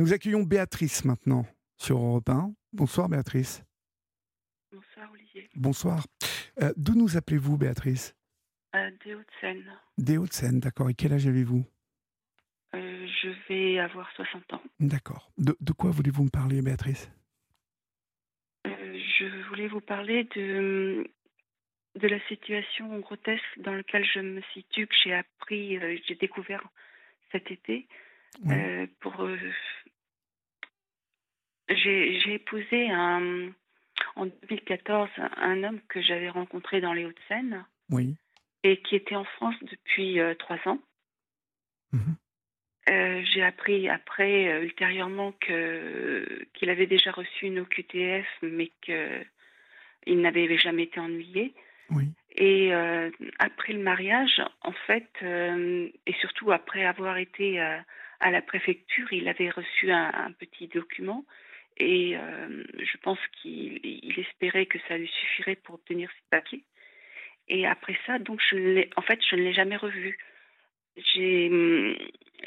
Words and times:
Nous 0.00 0.14
accueillons 0.14 0.44
Béatrice 0.44 1.04
maintenant 1.04 1.44
sur 1.76 1.98
Europe 1.98 2.30
1. 2.30 2.54
Bonsoir 2.72 3.10
Béatrice. 3.10 3.62
Bonsoir 4.72 5.12
Olivier. 5.12 5.50
Bonsoir. 5.54 6.06
Euh, 6.62 6.72
D'où 6.78 6.94
nous 6.94 7.18
appelez-vous 7.18 7.58
Béatrice? 7.58 8.16
Euh, 8.74 8.90
des 9.04 9.14
Hauts-de-Seine. 9.14 9.70
Des 9.98 10.16
Hauts-de-Seine, 10.16 10.58
d'accord. 10.58 10.88
Et 10.88 10.94
quel 10.94 11.12
âge 11.12 11.26
avez-vous? 11.26 11.66
Euh, 12.74 13.06
je 13.22 13.28
vais 13.46 13.78
avoir 13.78 14.10
60 14.12 14.54
ans. 14.54 14.62
D'accord. 14.78 15.30
De, 15.36 15.54
de 15.60 15.72
quoi 15.74 15.90
voulez-vous 15.90 16.24
me 16.24 16.30
parler 16.30 16.62
Béatrice? 16.62 17.10
Euh, 18.66 18.98
je 19.18 19.48
voulais 19.50 19.68
vous 19.68 19.82
parler 19.82 20.24
de, 20.34 21.10
de 21.96 22.08
la 22.08 22.26
situation 22.26 23.00
grotesque 23.00 23.44
dans 23.58 23.74
laquelle 23.74 24.06
je 24.06 24.20
me 24.20 24.40
situe, 24.54 24.86
que 24.86 24.94
j'ai 25.04 25.12
appris, 25.12 25.78
j'ai 26.08 26.14
découvert 26.14 26.66
cet 27.32 27.50
été. 27.50 27.86
Pour, 29.00 29.28
j'ai 31.70 32.20
j'ai 32.20 32.34
épousé 32.34 32.90
un, 32.90 33.50
en 34.16 34.26
2014 34.26 35.08
un 35.36 35.64
homme 35.64 35.80
que 35.88 36.00
j'avais 36.00 36.28
rencontré 36.30 36.80
dans 36.80 36.92
les 36.92 37.04
Hauts-de-Seine 37.04 37.64
Oui. 37.90 38.16
et 38.62 38.78
qui 38.82 38.96
était 38.96 39.16
en 39.16 39.24
France 39.24 39.56
depuis 39.62 40.20
euh, 40.20 40.34
trois 40.34 40.58
ans. 40.66 40.78
Mhm. 41.92 42.16
Euh, 42.90 43.22
J'ai 43.24 43.42
appris 43.42 43.88
après, 43.88 44.48
euh, 44.48 44.62
ultérieurement, 44.64 45.32
que 45.40 46.46
qu'il 46.54 46.70
avait 46.70 46.86
déjà 46.86 47.12
reçu 47.12 47.46
une 47.46 47.60
OQTF, 47.60 48.26
mais 48.42 48.70
qu'il 48.82 50.20
n'avait 50.20 50.58
jamais 50.58 50.84
été 50.84 50.98
ennuyé. 50.98 51.54
Oui. 51.90 52.08
Et 52.36 52.72
euh, 52.74 53.10
après 53.38 53.72
le 53.72 53.80
mariage, 53.80 54.40
en 54.62 54.72
fait, 54.72 55.08
et 55.22 56.12
surtout 56.20 56.52
après 56.52 56.84
avoir 56.84 57.16
été 57.18 57.60
à 57.60 58.30
la 58.30 58.40
préfecture, 58.40 59.12
il 59.12 59.28
avait 59.28 59.50
reçu 59.50 59.90
un, 59.90 60.10
un 60.14 60.32
petit 60.32 60.68
document. 60.68 61.24
Et 61.80 62.14
euh, 62.14 62.64
je 62.78 62.96
pense 62.98 63.18
qu'il 63.40 63.80
il 63.82 64.20
espérait 64.20 64.66
que 64.66 64.78
ça 64.86 64.98
lui 64.98 65.08
suffirait 65.08 65.56
pour 65.56 65.76
obtenir 65.76 66.10
ses 66.10 66.28
papiers. 66.30 66.64
Et 67.48 67.66
après 67.66 67.98
ça, 68.06 68.18
donc, 68.18 68.40
je 68.48 68.86
en 68.96 69.02
fait, 69.02 69.18
je 69.28 69.34
ne 69.34 69.42
l'ai 69.42 69.54
jamais 69.54 69.76
revu. 69.76 70.18
J'ai 70.96 71.48
hum, 71.48 71.96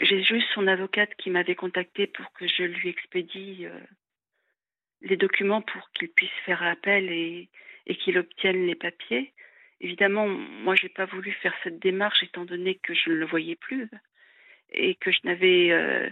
juste 0.01 0.47
son 0.53 0.67
avocate 0.67 1.15
qui 1.15 1.31
m'avait 1.31 1.55
contacté 1.55 2.07
pour 2.07 2.31
que 2.33 2.47
je 2.47 2.63
lui 2.63 2.89
expédie 2.89 3.65
euh, 3.65 3.79
les 5.01 5.17
documents 5.17 5.61
pour 5.61 5.89
qu'il 5.91 6.09
puisse 6.09 6.29
faire 6.45 6.61
appel 6.61 7.11
et, 7.11 7.49
qu'il 7.99 8.17
obtienne 8.17 8.67
les 8.67 8.75
papiers. 8.75 9.33
Évidemment, 9.81 10.27
moi, 10.27 10.75
j'ai 10.75 10.89
pas 10.89 11.05
voulu 11.05 11.31
faire 11.31 11.55
cette 11.63 11.79
démarche 11.79 12.23
étant 12.23 12.45
donné 12.45 12.75
que 12.75 12.93
je 12.93 13.09
ne 13.09 13.15
le 13.15 13.25
voyais 13.25 13.55
plus 13.55 13.89
et 14.71 14.95
que 14.95 15.11
je 15.11 15.19
n'avais 15.23 15.71
euh, 15.71 16.09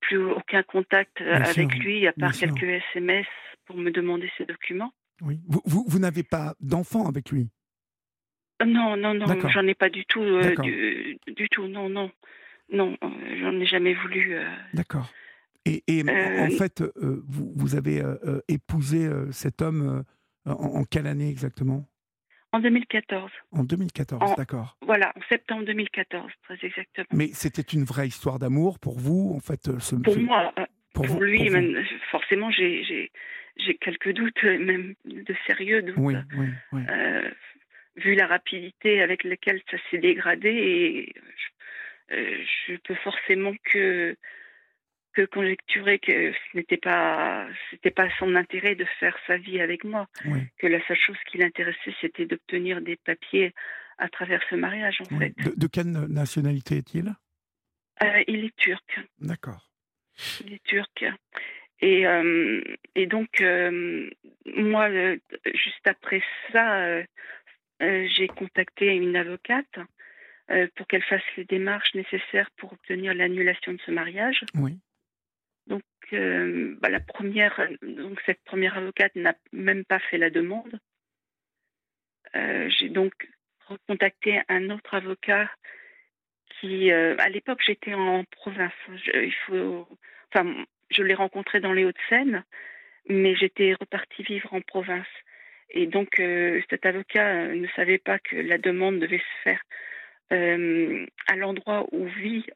plus 0.00 0.24
aucun 0.24 0.62
contact 0.62 1.20
euh, 1.20 1.44
sûr, 1.44 1.62
avec 1.64 1.74
lui 1.78 2.06
à 2.06 2.12
part 2.12 2.34
sûr. 2.34 2.54
quelques 2.54 2.82
SMS 2.92 3.26
pour 3.66 3.76
me 3.76 3.90
demander 3.90 4.30
ces 4.38 4.44
documents. 4.46 4.92
Oui. 5.22 5.40
Vous, 5.48 5.60
vous, 5.64 5.84
vous 5.88 5.98
n'avez 5.98 6.22
pas 6.22 6.54
d'enfant 6.60 7.08
avec 7.08 7.30
lui? 7.30 7.48
Euh, 8.62 8.64
Non, 8.64 8.96
non, 8.96 9.14
non, 9.14 9.26
j'en 9.48 9.66
ai 9.66 9.74
pas 9.74 9.90
du 9.90 10.04
tout, 10.06 10.22
euh, 10.22 10.54
du, 10.62 11.18
du 11.26 11.48
tout, 11.48 11.66
non, 11.66 11.88
non, 11.88 12.10
non, 12.72 12.96
j'en 13.02 13.58
ai 13.60 13.66
jamais 13.66 13.94
voulu. 13.94 14.34
euh. 14.36 14.44
D'accord. 14.74 15.10
Et, 15.64 15.82
et 15.86 16.02
en- 16.02 16.08
Euh, 16.08 16.46
en 16.46 16.50
fait, 16.50 16.82
vous, 16.96 17.52
vous 17.56 17.74
avez 17.74 18.02
épousé 18.48 19.08
cet 19.32 19.60
homme 19.60 20.04
en, 20.46 20.52
en 20.52 20.84
quelle 20.84 21.06
année 21.06 21.28
exactement? 21.28 21.86
En 22.52 22.60
2014, 22.60 23.30
En 23.52 23.62
2014, 23.62 24.22
En- 24.22 24.34
d'accord. 24.34 24.76
voilà, 24.80 25.12
en 25.16 25.20
septembre 25.28 25.64
2014, 25.66 26.30
très 26.44 26.58
exactement. 26.62 27.06
Mais 27.12 27.28
c'était 27.34 27.60
une 27.62 27.84
vraie 27.84 28.08
histoire 28.08 28.38
d'amour 28.38 28.78
pour 28.78 28.98
vous, 28.98 29.32
en 29.36 29.40
fait. 29.40 29.68
euh, 29.68 29.78
ce- 29.80 29.96
Pour 29.96 30.14
ce- 30.14 30.18
moi, 30.18 30.52
euh, 30.58 30.64
pour 30.94 31.04
pour 31.04 31.16
vous- 31.16 31.20
lui, 31.22 31.42
pour 31.44 31.50
même, 31.52 31.84
forcément, 32.10 32.50
j'ai, 32.50 32.82
j'ai, 32.84 33.12
j'ai 33.56 33.74
quelques 33.76 34.12
doutes, 34.14 34.42
euh, 34.44 34.58
même 34.58 34.94
de 35.04 35.34
sérieux 35.46 35.82
doutes. 35.82 35.96
Oui, 35.98 36.14
oui, 36.38 36.46
oui. 36.72 36.82
euh, 36.88 37.30
vu 37.96 38.14
la 38.14 38.26
rapidité 38.26 39.02
avec 39.02 39.24
laquelle 39.24 39.60
ça 39.70 39.76
s'est 39.90 39.98
dégradé 39.98 40.48
et 40.48 41.12
je, 42.10 42.14
euh, 42.16 42.44
je 42.68 42.76
peux 42.76 42.94
forcément 42.94 43.52
que 43.64 44.16
que 45.14 45.22
conjecturer 45.22 45.98
que 45.98 46.32
ce 46.32 46.56
n'était 46.56 46.76
pas 46.76 47.46
c'était 47.70 47.90
pas 47.90 48.08
son 48.18 48.34
intérêt 48.34 48.74
de 48.74 48.84
faire 49.00 49.16
sa 49.26 49.36
vie 49.36 49.60
avec 49.60 49.84
moi. 49.84 50.06
Oui, 50.24 50.40
que 50.58 50.66
la 50.66 50.84
seule 50.86 50.98
chose 50.98 51.16
qui 51.30 51.38
l'intéressait 51.38 51.94
c'était 52.00 52.26
d'obtenir 52.26 52.80
des 52.80 52.96
papiers 52.96 53.54
à 53.98 54.08
travers 54.08 54.40
ce 54.48 54.54
mariage 54.54 55.00
en 55.00 55.16
oui. 55.16 55.18
fait. 55.18 55.44
De, 55.44 55.54
de 55.56 55.66
quelle 55.66 55.90
nationalité 55.90 56.76
est-il? 56.76 57.14
Euh, 58.02 58.22
il 58.28 58.44
est 58.44 58.56
turc. 58.56 59.00
D'accord. 59.20 59.68
il 60.44 60.54
est 60.54 60.64
turc. 60.64 61.04
Et 61.80 62.06
euh, 62.06 62.62
et 62.94 63.06
donc 63.06 63.40
euh, 63.40 64.10
moi 64.46 64.88
juste 65.54 65.86
après 65.86 66.22
ça 66.52 67.02
j'ai 67.80 68.26
contacté 68.28 68.86
une 68.96 69.16
avocate 69.16 69.78
pour 70.74 70.86
qu'elle 70.86 71.04
fasse 71.04 71.22
les 71.36 71.44
démarches 71.44 71.94
nécessaires 71.94 72.50
pour 72.56 72.72
obtenir 72.72 73.14
l'annulation 73.14 73.72
de 73.72 73.80
ce 73.84 73.90
mariage. 73.90 74.44
Oui, 74.54 74.78
Donc, 75.68 75.82
euh, 76.12 76.74
bah, 76.80 76.88
la 76.88 77.00
première, 77.00 77.68
donc 77.82 78.20
cette 78.26 78.42
première 78.44 78.76
avocate 78.78 79.14
n'a 79.14 79.34
même 79.52 79.84
pas 79.84 79.98
fait 79.98 80.18
la 80.18 80.30
demande. 80.30 80.80
Euh, 82.34 82.68
J'ai 82.70 82.88
donc 82.88 83.12
recontacté 83.66 84.40
un 84.48 84.70
autre 84.70 84.94
avocat 84.94 85.50
qui, 86.58 86.90
euh, 86.90 87.14
à 87.18 87.28
l'époque, 87.28 87.60
j'étais 87.64 87.94
en 87.94 88.24
province. 88.24 88.72
Je, 89.04 89.24
il 89.24 89.34
faut, 89.46 89.86
enfin, 90.32 90.64
je 90.90 91.02
l'ai 91.02 91.14
rencontré 91.14 91.60
dans 91.60 91.74
les 91.74 91.84
Hauts-de-Seine, 91.84 92.44
mais 93.08 93.36
j'étais 93.36 93.74
repartie 93.74 94.22
vivre 94.22 94.52
en 94.54 94.62
province. 94.62 95.06
Et 95.70 95.86
donc, 95.86 96.14
cet 96.70 96.86
avocat 96.86 97.48
ne 97.48 97.68
savait 97.76 97.98
pas 97.98 98.18
que 98.18 98.36
la 98.36 98.56
demande 98.56 99.00
devait 99.00 99.18
se 99.18 99.42
faire 99.44 99.62
à 100.30 101.36
l'endroit 101.36 101.86
où 101.92 102.06
vit 102.06 102.46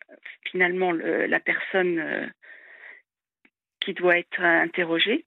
finalement 0.50 0.92
le- 0.92 1.26
la 1.26 1.40
personne 1.40 2.32
qui 3.84 3.94
doit 3.94 4.18
être 4.18 4.40
interrogée. 4.40 5.24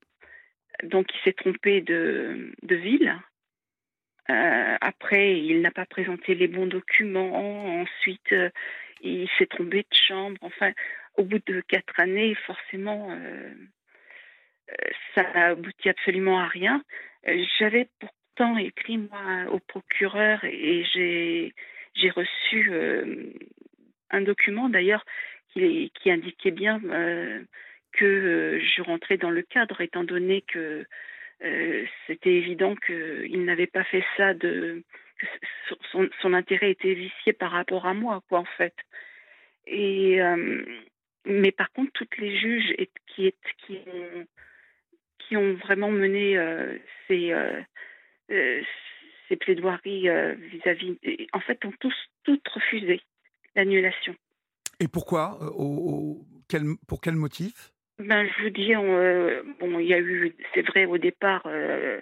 Donc, 0.83 1.07
il 1.13 1.19
s'est 1.23 1.33
trompé 1.33 1.81
de, 1.81 2.53
ville. 2.63 3.15
Euh, 4.29 4.77
après, 4.81 5.39
il 5.39 5.61
n'a 5.61 5.71
pas 5.71 5.85
présenté 5.85 6.35
les 6.35 6.47
bons 6.47 6.67
documents. 6.67 7.81
Ensuite, 7.81 8.31
euh, 8.31 8.49
il 9.01 9.29
s'est 9.37 9.45
trompé 9.45 9.79
de 9.79 9.95
chambre. 9.95 10.37
Enfin, 10.41 10.71
au 11.17 11.23
bout 11.23 11.39
de 11.45 11.61
quatre 11.61 11.99
années, 11.99 12.35
forcément, 12.45 13.11
euh, 13.11 13.53
ça 15.13 15.23
n'a 15.33 15.45
abouti 15.47 15.89
absolument 15.89 16.39
à 16.39 16.47
rien. 16.47 16.83
J'avais 17.59 17.87
pourtant 17.99 18.57
écrit, 18.57 18.97
moi, 18.97 19.45
au 19.51 19.59
procureur 19.59 20.43
et 20.43 20.83
j'ai 21.95 22.09
reçu 22.09 22.69
euh, 22.71 23.31
un 24.09 24.21
document, 24.21 24.69
d'ailleurs, 24.69 25.05
qui, 25.53 25.89
indiquait 26.07 26.51
bien 26.51 26.81
que 27.97 28.05
euh, 28.05 28.59
je 28.59 28.81
rentrais 28.81 29.17
dans 29.17 29.29
le 29.29 29.41
cadre, 29.41 29.81
étant 29.81 30.03
donné 30.03 30.41
que 30.41 30.85
euh, 31.43 31.85
c'était 32.07 32.33
évident 32.33 32.75
qu'il 32.85 33.43
n'avait 33.45 33.67
pas 33.67 33.83
fait 33.83 34.03
ça 34.17 34.33
de 34.33 34.83
que 35.17 35.25
son- 35.91 36.09
son, 36.21 36.33
intérêt 36.33 36.71
était 36.71 36.93
vicié 36.93 37.33
par 37.33 37.51
rapport 37.51 37.85
à 37.85 37.93
moi, 37.93 38.21
quoi, 38.27 38.39
en 38.39 38.45
fait. 38.57 38.75
Et 39.65 40.21
euh, 40.21 40.63
mais 41.25 41.51
par 41.51 41.71
contre, 41.71 41.91
toutes 41.93 42.17
les 42.17 42.37
juges 42.37 42.73
qui, 43.07 43.33
qui 43.65 43.79
ont 43.87 44.25
qui 45.19 45.37
ont 45.37 45.53
vraiment 45.55 45.89
mené 45.89 46.37
ces 47.07 47.33
ces 49.27 49.35
plaidoiries 49.37 50.07
vis-à-vis, 50.51 50.97
en 51.33 51.39
fait, 51.39 51.65
ont 51.65 51.73
tous 51.79 51.95
toutes 52.23 52.47
refusé 52.47 53.01
l'annulation. 53.55 54.15
Et 54.79 54.87
pourquoi 54.87 55.39
au- 55.57 56.25
quel- 56.49 56.75
Pour 56.87 57.01
quel 57.01 57.15
motif? 57.15 57.71
Ben, 57.99 58.27
je 58.27 58.43
vous 58.43 58.49
dis, 58.49 58.75
euh, 58.75 59.41
bon, 59.59 59.79
il 59.79 59.87
y 59.87 59.93
a 59.93 59.99
eu, 59.99 60.33
c'est 60.53 60.63
vrai, 60.67 60.85
au 60.85 60.97
départ, 60.97 61.43
euh, 61.45 62.01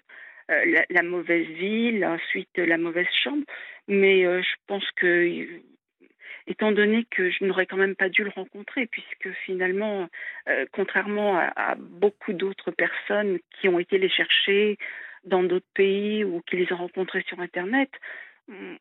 euh, 0.50 0.66
la, 0.66 0.86
la 0.90 1.04
mauvaise 1.04 1.46
ville, 1.48 2.04
ensuite 2.06 2.50
la 2.58 2.78
mauvaise 2.78 3.08
chambre, 3.24 3.44
mais 3.88 4.24
je 4.24 4.56
pense 4.66 4.90
que, 4.96 5.46
étant 6.48 6.72
donné 6.72 7.06
que 7.12 7.30
je 7.30 7.46
n'aurais 7.46 7.68
quand 7.68 7.78
même 7.78 7.96
pas 7.96 8.10
dû 8.10 8.24
le 8.24 8.32
rencontrer, 8.32 8.88
puisque 8.88 9.32
finalement, 9.46 10.10
contrairement 10.72 11.38
à, 11.38 11.54
à 11.56 11.76
beaucoup 11.76 12.34
d'autres 12.34 12.72
personnes 12.72 13.40
qui 13.52 13.70
ont 13.70 13.80
été 13.80 13.98
les 14.00 14.10
chercher 14.10 14.78
dans 15.26 15.44
d'autres 15.44 15.72
pays 15.76 16.24
ou 16.24 16.42
qui 16.42 16.58
les 16.58 16.72
ont 16.74 16.78
rencontrés 16.78 17.24
sur 17.28 17.40
Internet, 17.40 17.90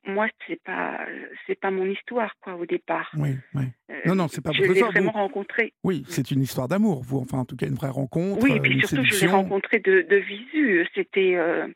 moi, 0.07 0.29
c'est 0.47 0.61
pas, 0.63 1.07
c'est 1.47 1.59
pas 1.59 1.71
mon 1.71 1.87
histoire, 1.87 2.35
quoi, 2.41 2.55
au 2.57 2.67
départ. 2.67 3.11
Oui, 3.17 3.31
oui. 3.55 3.65
Euh, 3.91 4.01
Non, 4.07 4.15
non, 4.17 4.29
c'est 4.29 4.43
pas 4.43 4.51
je 4.53 4.59
votre 4.59 4.69
l'ai 4.73 4.75
histoire, 4.75 4.93
vraiment 4.93 5.13
vous- 5.13 5.19
rencontré. 5.19 5.73
Oui, 5.85 6.05
c'est 6.09 6.31
une 6.33 6.43
histoire 6.43 6.67
d'amour, 6.69 7.03
vous. 7.05 7.19
Enfin, 7.19 7.39
en 7.39 7.45
tout 7.45 7.57
cas, 7.57 7.67
une 7.67 7.75
vraie 7.77 7.89
rencontre. 7.91 8.43
Oui, 8.43 8.53
euh, 8.53 8.57
et 8.57 8.61
puis 8.61 8.73
une 8.75 8.81
surtout, 8.83 9.05
je 9.05 9.21
l'ai 9.25 9.31
rencontré 9.31 9.79
de, 9.79 10.03
de 10.03 10.17
visu. 10.17 10.87
C'était, 10.95 11.37
euh, 11.37 11.69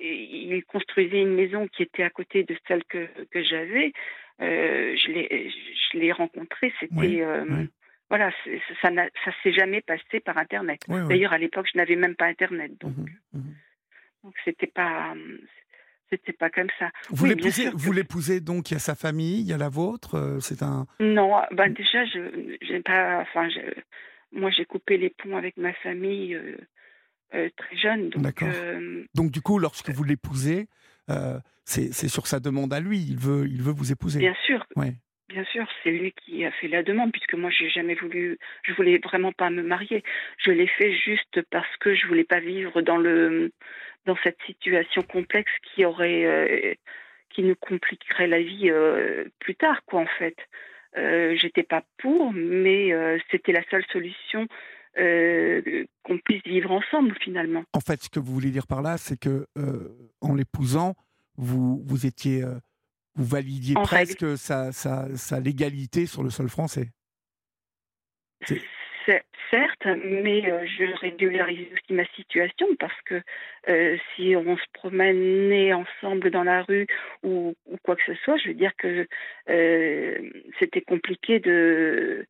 il 0.00 0.62
construisait 0.66 1.20
une 1.22 1.34
maison 1.34 1.68
qui 1.68 1.82
était 1.84 2.02
à 2.02 2.10
côté 2.10 2.42
de 2.44 2.56
celle 2.66 2.84
que, 2.84 3.06
que 3.30 3.42
j'avais. 3.42 3.92
Euh, 4.40 4.96
je 4.96 5.10
l'ai, 5.12 5.50
je 5.50 6.12
rencontré. 6.12 6.72
C'était 6.80 6.94
Oui, 6.94 7.20
euh, 7.22 7.44
oui. 7.48 7.68
voilà, 8.10 8.30
ça 8.82 8.90
ne 8.90 9.02
s'est 9.42 9.52
jamais 9.52 9.80
passé 9.80 10.20
par 10.24 10.38
Internet. 10.38 10.80
D'ailleurs, 10.88 11.32
à 11.32 11.38
l'époque, 11.38 11.68
je 11.72 11.78
n'avais 11.78 11.96
même 11.96 12.14
pas 12.16 12.26
Internet. 12.26 12.72
Donc, 12.80 12.96
mmh 12.96 13.38
mmh 13.38 13.40
donc 14.24 14.34
c'était 14.44 14.66
pas. 14.66 15.14
C'était 16.10 16.32
pas 16.32 16.50
comme 16.50 16.68
ça. 16.78 16.90
Vous 17.10 17.26
l'épousez, 17.26 17.70
vous 17.74 17.92
l'épousez 17.92 18.40
donc 18.40 18.70
il 18.70 18.74
y 18.74 18.76
a 18.76 18.80
sa 18.80 18.94
famille, 18.94 19.40
il 19.40 19.46
y 19.46 19.52
a 19.52 19.58
la 19.58 19.68
vôtre. 19.68 20.16
Euh, 20.16 20.40
c'est 20.40 20.62
un. 20.62 20.86
Non, 21.00 21.42
ben 21.52 21.72
déjà 21.72 22.04
je 22.06 22.56
j'ai 22.62 22.80
pas. 22.80 23.20
Enfin, 23.20 23.48
moi 24.32 24.50
j'ai 24.50 24.64
coupé 24.64 24.96
les 24.96 25.10
ponts 25.10 25.36
avec 25.36 25.56
ma 25.56 25.72
famille 25.74 26.34
euh, 26.34 26.56
euh, 27.34 27.48
très 27.56 27.76
jeune. 27.76 28.10
D'accord. 28.10 28.48
donc 29.14 29.30
du 29.30 29.42
coup, 29.42 29.58
lorsque 29.58 29.90
vous 29.90 30.04
l'épousez, 30.04 30.68
c'est 31.64 32.08
sur 32.08 32.26
sa 32.26 32.40
demande 32.40 32.72
à 32.72 32.80
lui. 32.80 32.98
Il 33.00 33.18
veut 33.18 33.46
il 33.46 33.62
veut 33.62 33.72
vous 33.72 33.92
épouser. 33.92 34.20
Bien 34.20 34.36
sûr. 34.46 34.64
Ouais. 34.76 34.94
Bien 35.28 35.44
sûr, 35.44 35.66
c'est 35.82 35.90
lui 35.90 36.12
qui 36.12 36.42
a 36.46 36.50
fait 36.52 36.68
la 36.68 36.82
demande, 36.82 37.12
puisque 37.12 37.34
moi, 37.34 37.50
j'ai 37.50 37.68
jamais 37.68 37.94
voulu, 37.94 38.38
je 38.62 38.72
voulais 38.72 38.96
vraiment 38.96 39.30
pas 39.30 39.50
me 39.50 39.62
marier. 39.62 40.02
Je 40.38 40.50
l'ai 40.50 40.66
fait 40.66 40.90
juste 40.96 41.42
parce 41.50 41.76
que 41.80 41.94
je 41.94 42.06
voulais 42.06 42.24
pas 42.24 42.40
vivre 42.40 42.80
dans 42.80 42.96
le, 42.96 43.52
dans 44.08 44.16
cette 44.24 44.38
situation 44.46 45.02
complexe 45.02 45.52
qui 45.62 45.84
aurait, 45.84 46.24
euh, 46.24 46.74
qui 47.30 47.42
nous 47.42 47.54
compliquerait 47.54 48.26
la 48.26 48.40
vie 48.40 48.70
euh, 48.70 49.26
plus 49.38 49.54
tard, 49.54 49.84
quoi, 49.84 50.00
en 50.00 50.06
fait. 50.18 50.36
Euh, 50.96 51.36
J'étais 51.36 51.62
pas 51.62 51.84
pour, 51.98 52.32
mais 52.32 52.90
c'était 53.30 53.52
la 53.52 53.62
seule 53.70 53.84
solution 53.92 54.48
qu'on 54.96 56.18
puisse 56.24 56.42
vivre 56.44 56.72
ensemble, 56.72 57.14
finalement. 57.20 57.62
En 57.72 57.80
fait, 57.80 58.02
ce 58.02 58.08
que 58.08 58.18
vous 58.18 58.32
voulez 58.32 58.50
dire 58.50 58.66
par 58.66 58.82
là, 58.82 58.96
c'est 58.96 59.20
que 59.20 59.46
en 60.20 60.34
l'épousant, 60.34 60.94
vous, 61.36 61.80
vous 61.84 62.06
étiez 62.06 62.42
vous 63.14 63.24
validiez 63.24 63.74
presque 63.74 64.36
sa, 64.36 64.72
sa, 64.72 65.40
légalité 65.40 66.06
sur 66.06 66.24
le 66.24 66.30
sol 66.30 66.48
français. 66.48 66.88
Certes, 69.50 69.86
mais 70.04 70.50
euh, 70.50 70.66
je 70.66 70.84
régularise 71.00 71.66
aussi 71.72 71.92
ma 71.92 72.04
situation 72.14 72.66
parce 72.78 73.00
que 73.06 73.22
euh, 73.68 73.96
si 74.14 74.36
on 74.36 74.56
se 74.56 74.64
promenait 74.74 75.72
ensemble 75.72 76.30
dans 76.30 76.44
la 76.44 76.62
rue 76.62 76.86
ou, 77.22 77.54
quoi 77.82 77.96
que 77.96 78.02
ce 78.06 78.14
soit, 78.16 78.36
je 78.36 78.48
veux 78.48 78.54
dire 78.54 78.72
que 78.76 79.06
euh, 79.48 80.30
c'était 80.58 80.82
compliqué 80.82 81.40
de. 81.40 82.26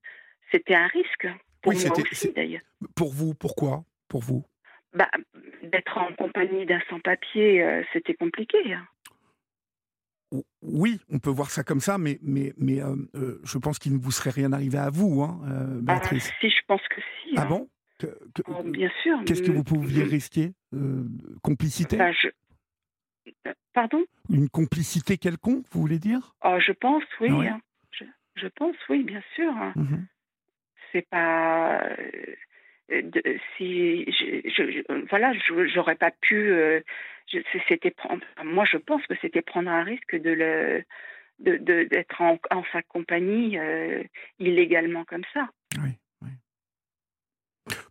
C'était 0.53 0.75
un 0.75 0.87
risque 0.87 1.27
pour 1.63 1.73
moi 1.73 1.99
aussi 2.11 2.33
d'ailleurs. 2.33 2.63
Pour 2.95 3.13
vous, 3.13 3.35
pourquoi? 3.35 3.83
Pour 4.09 4.23
vous? 4.23 4.45
Bah, 4.95 5.11
D'être 5.63 5.99
en 5.99 6.13
compagnie 6.15 6.65
d'un 6.65 6.81
sans-papier, 6.89 7.83
c'était 7.93 8.15
compliqué. 8.15 8.59
Hein 8.73 8.87
oui, 10.63 11.01
on 11.11 11.19
peut 11.19 11.31
voir 11.31 11.51
ça 11.51 11.65
comme 11.65 11.81
ça, 11.81 11.99
mais, 11.99 12.19
mais, 12.23 12.53
mais 12.59 12.83
euh, 12.83 12.97
euh, 13.15 13.41
je 13.45 13.59
pense 13.59 13.79
qu'il 13.79 13.95
ne 13.95 13.99
vous 13.99 14.11
serait 14.11 14.31
rien 14.31 14.53
arrivé 14.53 14.79
à 14.79 14.91
vous, 14.91 15.23
hein, 15.23 15.41
euh, 15.47 15.79
ah, 15.79 15.81
Béatrice. 15.81 16.31
si, 16.41 16.51
je 16.51 16.61
pense 16.67 16.83
que 16.89 17.01
si. 17.01 17.35
Ah 17.37 17.43
hein. 17.43 17.47
bon? 17.47 17.69
Oh, 18.47 18.63
Bien 18.65 18.91
sûr. 19.03 19.19
Qu'est-ce 19.27 19.43
que 19.43 19.51
vous 19.51 19.65
pouviez 19.65 20.05
risquer 20.05 20.53
Complicité? 21.43 21.97
Bah, 21.97 22.11
Pardon? 23.73 24.05
Une 24.31 24.49
complicité 24.49 25.19
quelconque, 25.19 25.65
vous 25.73 25.81
voulez 25.81 25.99
dire? 25.99 26.35
Oh, 26.45 26.59
Je 26.65 26.73
pense, 26.73 27.03
oui. 27.21 27.31
Hein. 27.31 27.61
je, 28.37 28.47
pense, 28.49 28.77
oui, 28.89 29.03
bien 29.03 29.23
sûr. 29.35 29.53
Mmh 29.75 30.07
C'est 30.93 31.09
pas. 31.09 31.83
Si 33.57 34.05
je, 34.11 35.07
voilà, 35.11 35.33
j'aurais 35.73 35.97
pas 35.97 36.11
pu 36.11 36.53
c'était 37.69 37.95
moi 38.45 38.65
je 38.65 38.79
pense 38.79 39.07
que 39.07 39.15
c'était 39.21 39.43
prendre 39.43 39.71
un 39.71 39.83
risque 39.83 40.17
de 40.17 40.31
le 40.31 40.85
d'être 41.39 42.21
en, 42.21 42.39
sa 42.73 42.83
compagnie 42.83 43.59
euh, 43.59 44.03
illégalement 44.39 45.05
comme 45.05 45.23
ça. 45.33 45.49
Oui, 45.81 45.91
oui. 46.23 46.31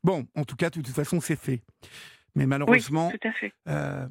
Bon, 0.03 0.27
en 0.35 0.43
tout 0.43 0.55
cas, 0.55 0.69
de 0.69 0.75
toute 0.75 0.87
façon, 0.89 1.19
c'est 1.21 1.39
fait. 1.39 1.61
Mais 2.35 2.45
malheureusement, 2.45 3.09
tout 3.09 3.27
à 3.27 3.31
fait. 3.31 3.53
Euh, 3.67 4.05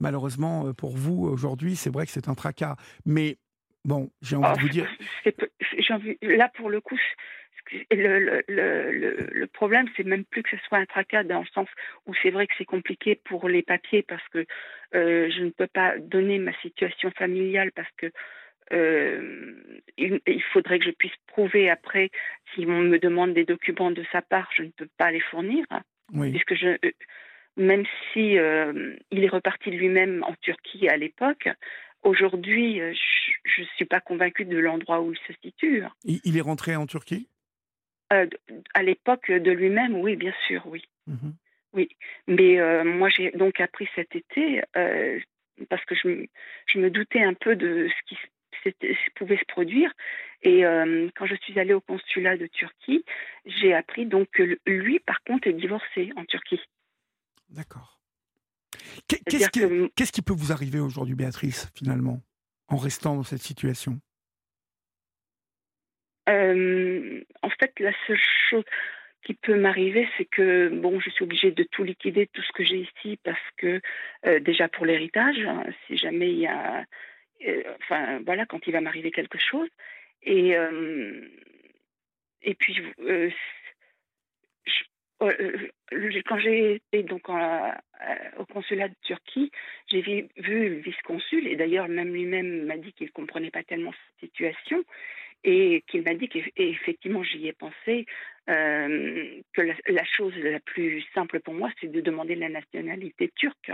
malheureusement 0.00 0.66
euh, 0.66 0.72
pour 0.72 0.96
vous 0.96 1.24
aujourd'hui, 1.24 1.76
c'est 1.76 1.90
vrai 1.90 2.06
que 2.06 2.12
c'est 2.12 2.28
un 2.28 2.34
tracas. 2.34 2.76
Mais 3.06 3.38
bon, 3.84 4.10
j'ai 4.20 4.36
envie 4.36 4.56
de 4.56 4.60
vous 4.60 4.68
dire. 4.68 4.90
Envie, 5.90 6.16
là, 6.22 6.48
pour 6.54 6.70
le 6.70 6.80
coup, 6.80 6.98
le, 7.90 8.42
le, 8.48 9.28
le, 9.32 9.46
problème, 9.46 9.86
c'est 9.96 10.04
même 10.04 10.24
plus 10.24 10.42
que 10.42 10.50
ce 10.50 10.62
soit 10.66 10.78
un 10.78 10.86
tracas 10.86 11.24
dans 11.24 11.40
le 11.40 11.46
sens 11.54 11.68
où 12.06 12.14
c'est 12.22 12.30
vrai 12.30 12.46
que 12.46 12.54
c'est 12.58 12.64
compliqué 12.64 13.14
pour 13.14 13.48
les 13.48 13.62
papiers 13.62 14.02
parce 14.02 14.26
que 14.28 14.46
euh, 14.94 15.30
je 15.30 15.42
ne 15.42 15.50
peux 15.50 15.66
pas 15.66 15.98
donner 15.98 16.38
ma 16.38 16.52
situation 16.60 17.10
familiale 17.12 17.72
parce 17.72 17.90
que 17.96 18.10
euh, 18.72 19.80
il, 19.98 20.42
faudrait 20.52 20.78
que 20.78 20.84
je 20.84 20.90
puisse 20.90 21.16
prouver 21.26 21.68
après 21.68 22.10
si 22.54 22.64
on 22.66 22.80
me 22.80 22.98
demande 22.98 23.34
des 23.34 23.44
documents 23.44 23.90
de 23.90 24.04
sa 24.12 24.22
part, 24.22 24.50
je 24.56 24.62
ne 24.62 24.70
peux 24.70 24.88
pas 24.98 25.10
les 25.10 25.20
fournir. 25.20 25.64
Puisque 26.12 26.54
je 26.54 26.68
euh, 26.68 26.92
même 27.56 27.84
si 28.12 28.36
il 29.10 29.24
est 29.24 29.28
reparti 29.28 29.70
lui-même 29.70 30.24
en 30.26 30.34
Turquie 30.40 30.88
à 30.88 30.96
l'époque, 30.96 31.50
aujourd'hui, 32.02 32.78
je 32.78 33.60
ne 33.60 33.66
suis 33.76 33.84
pas 33.84 34.00
convaincue 34.00 34.46
de 34.46 34.56
l'endroit 34.56 35.02
où 35.02 35.12
il 35.12 35.18
se 35.26 35.38
situe. 35.42 35.82
Il 36.04 36.38
est 36.38 36.40
rentré 36.40 36.76
en 36.76 36.86
Turquie? 36.86 37.28
Euh, 38.12 38.26
à 38.74 38.82
l'époque 38.82 39.30
de 39.30 39.50
lui-même, 39.50 39.96
oui, 39.96 40.16
bien 40.16 40.34
sûr, 40.46 40.66
oui. 40.66 40.84
Mmh 41.06 41.30
oui. 41.74 41.88
Mais 42.28 42.60
euh, 42.60 42.84
moi, 42.84 43.08
j'ai 43.08 43.30
donc 43.30 43.58
appris 43.58 43.88
cet 43.94 44.14
été, 44.14 44.62
euh, 44.76 45.18
parce 45.70 45.82
que 45.86 45.94
je, 45.94 46.26
je, 46.66 46.78
me 46.78 46.90
doutais 46.90 47.22
un 47.22 47.32
peu 47.32 47.56
de 47.56 47.88
ce 47.88 48.70
qui 48.70 48.88
pouvait 49.14 49.38
se 49.38 49.44
produire. 49.46 49.90
Et 50.42 50.64
quand 51.14 51.24
je 51.24 51.36
suis 51.36 51.58
allée 51.58 51.72
au 51.72 51.80
consulat 51.80 52.36
de 52.36 52.46
Turquie, 52.46 53.04
j'ai 53.46 53.72
appris 53.72 54.06
donc 54.06 54.28
que 54.32 54.58
lui, 54.66 54.98
par 54.98 55.22
contre, 55.22 55.48
est 55.48 55.52
divorcé 55.54 56.10
en 56.16 56.24
Turquie. 56.26 56.60
D'accord. 57.48 58.00
Qu'est-ce 59.06 59.48
qui, 59.50 59.60
qu'est-ce 59.96 60.12
qui 60.12 60.22
peut 60.22 60.34
vous 60.34 60.52
arriver 60.52 60.80
aujourd'hui, 60.80 61.14
Béatrice, 61.14 61.70
finalement, 61.74 62.20
en 62.68 62.76
restant 62.76 63.16
dans 63.16 63.22
cette 63.22 63.42
situation? 63.42 64.00
Euh, 66.28 67.20
en 67.42 67.50
fait, 67.50 67.78
la 67.80 67.92
seule 68.06 68.20
chose 68.50 68.64
qui 69.24 69.34
peut 69.34 69.56
m'arriver, 69.56 70.08
c'est 70.16 70.24
que 70.24 70.68
bon, 70.68 70.98
je 71.00 71.10
suis 71.10 71.24
obligée 71.24 71.52
de 71.52 71.62
tout 71.64 71.84
liquider, 71.84 72.26
tout 72.26 72.42
ce 72.42 72.52
que 72.52 72.64
j'ai 72.64 72.78
ici, 72.78 73.18
parce 73.22 73.38
que 73.56 73.80
euh, 74.26 74.40
déjà 74.40 74.68
pour 74.68 74.84
l'héritage, 74.84 75.38
hein, 75.40 75.64
si 75.86 75.96
jamais 75.96 76.30
il 76.30 76.38
y 76.38 76.46
a, 76.46 76.84
euh, 77.46 77.62
enfin 77.80 78.20
voilà, 78.24 78.46
quand 78.46 78.66
il 78.66 78.72
va 78.72 78.80
m'arriver 78.80 79.10
quelque 79.10 79.38
chose, 79.38 79.68
et 80.22 80.54
et 82.42 82.54
puis 82.54 82.76
quand 85.20 86.38
j'ai 86.38 86.74
été 86.76 87.02
donc 87.02 87.28
au 87.28 88.44
consulat 88.46 88.88
de 88.88 88.94
Turquie, 89.02 89.50
j'ai 89.88 90.00
vu, 90.00 90.28
vu, 90.36 90.68
le 90.68 90.76
vice-consul 90.76 91.46
et 91.46 91.56
d'ailleurs 91.56 91.88
même 91.88 92.12
lui-même 92.12 92.66
m'a 92.66 92.76
dit 92.76 92.92
qu'il 92.92 93.10
comprenait 93.10 93.50
pas 93.50 93.64
tellement 93.64 93.92
cette 94.20 94.30
situation 94.30 94.84
et 95.44 95.82
qu'il 95.88 96.02
m'a 96.02 96.14
dit 96.14 96.28
qu'effectivement 96.28 97.22
j'y 97.22 97.48
ai 97.48 97.52
pensé, 97.52 98.06
euh, 98.50 99.40
que 99.52 99.62
la, 99.62 100.04
chose 100.04 100.34
la 100.36 100.58
plus 100.58 101.04
simple 101.14 101.38
pour 101.40 101.54
moi, 101.54 101.70
c'est 101.80 101.90
de 101.90 102.00
demander 102.00 102.34
la 102.34 102.48
nationalité 102.48 103.30
turque. 103.36 103.72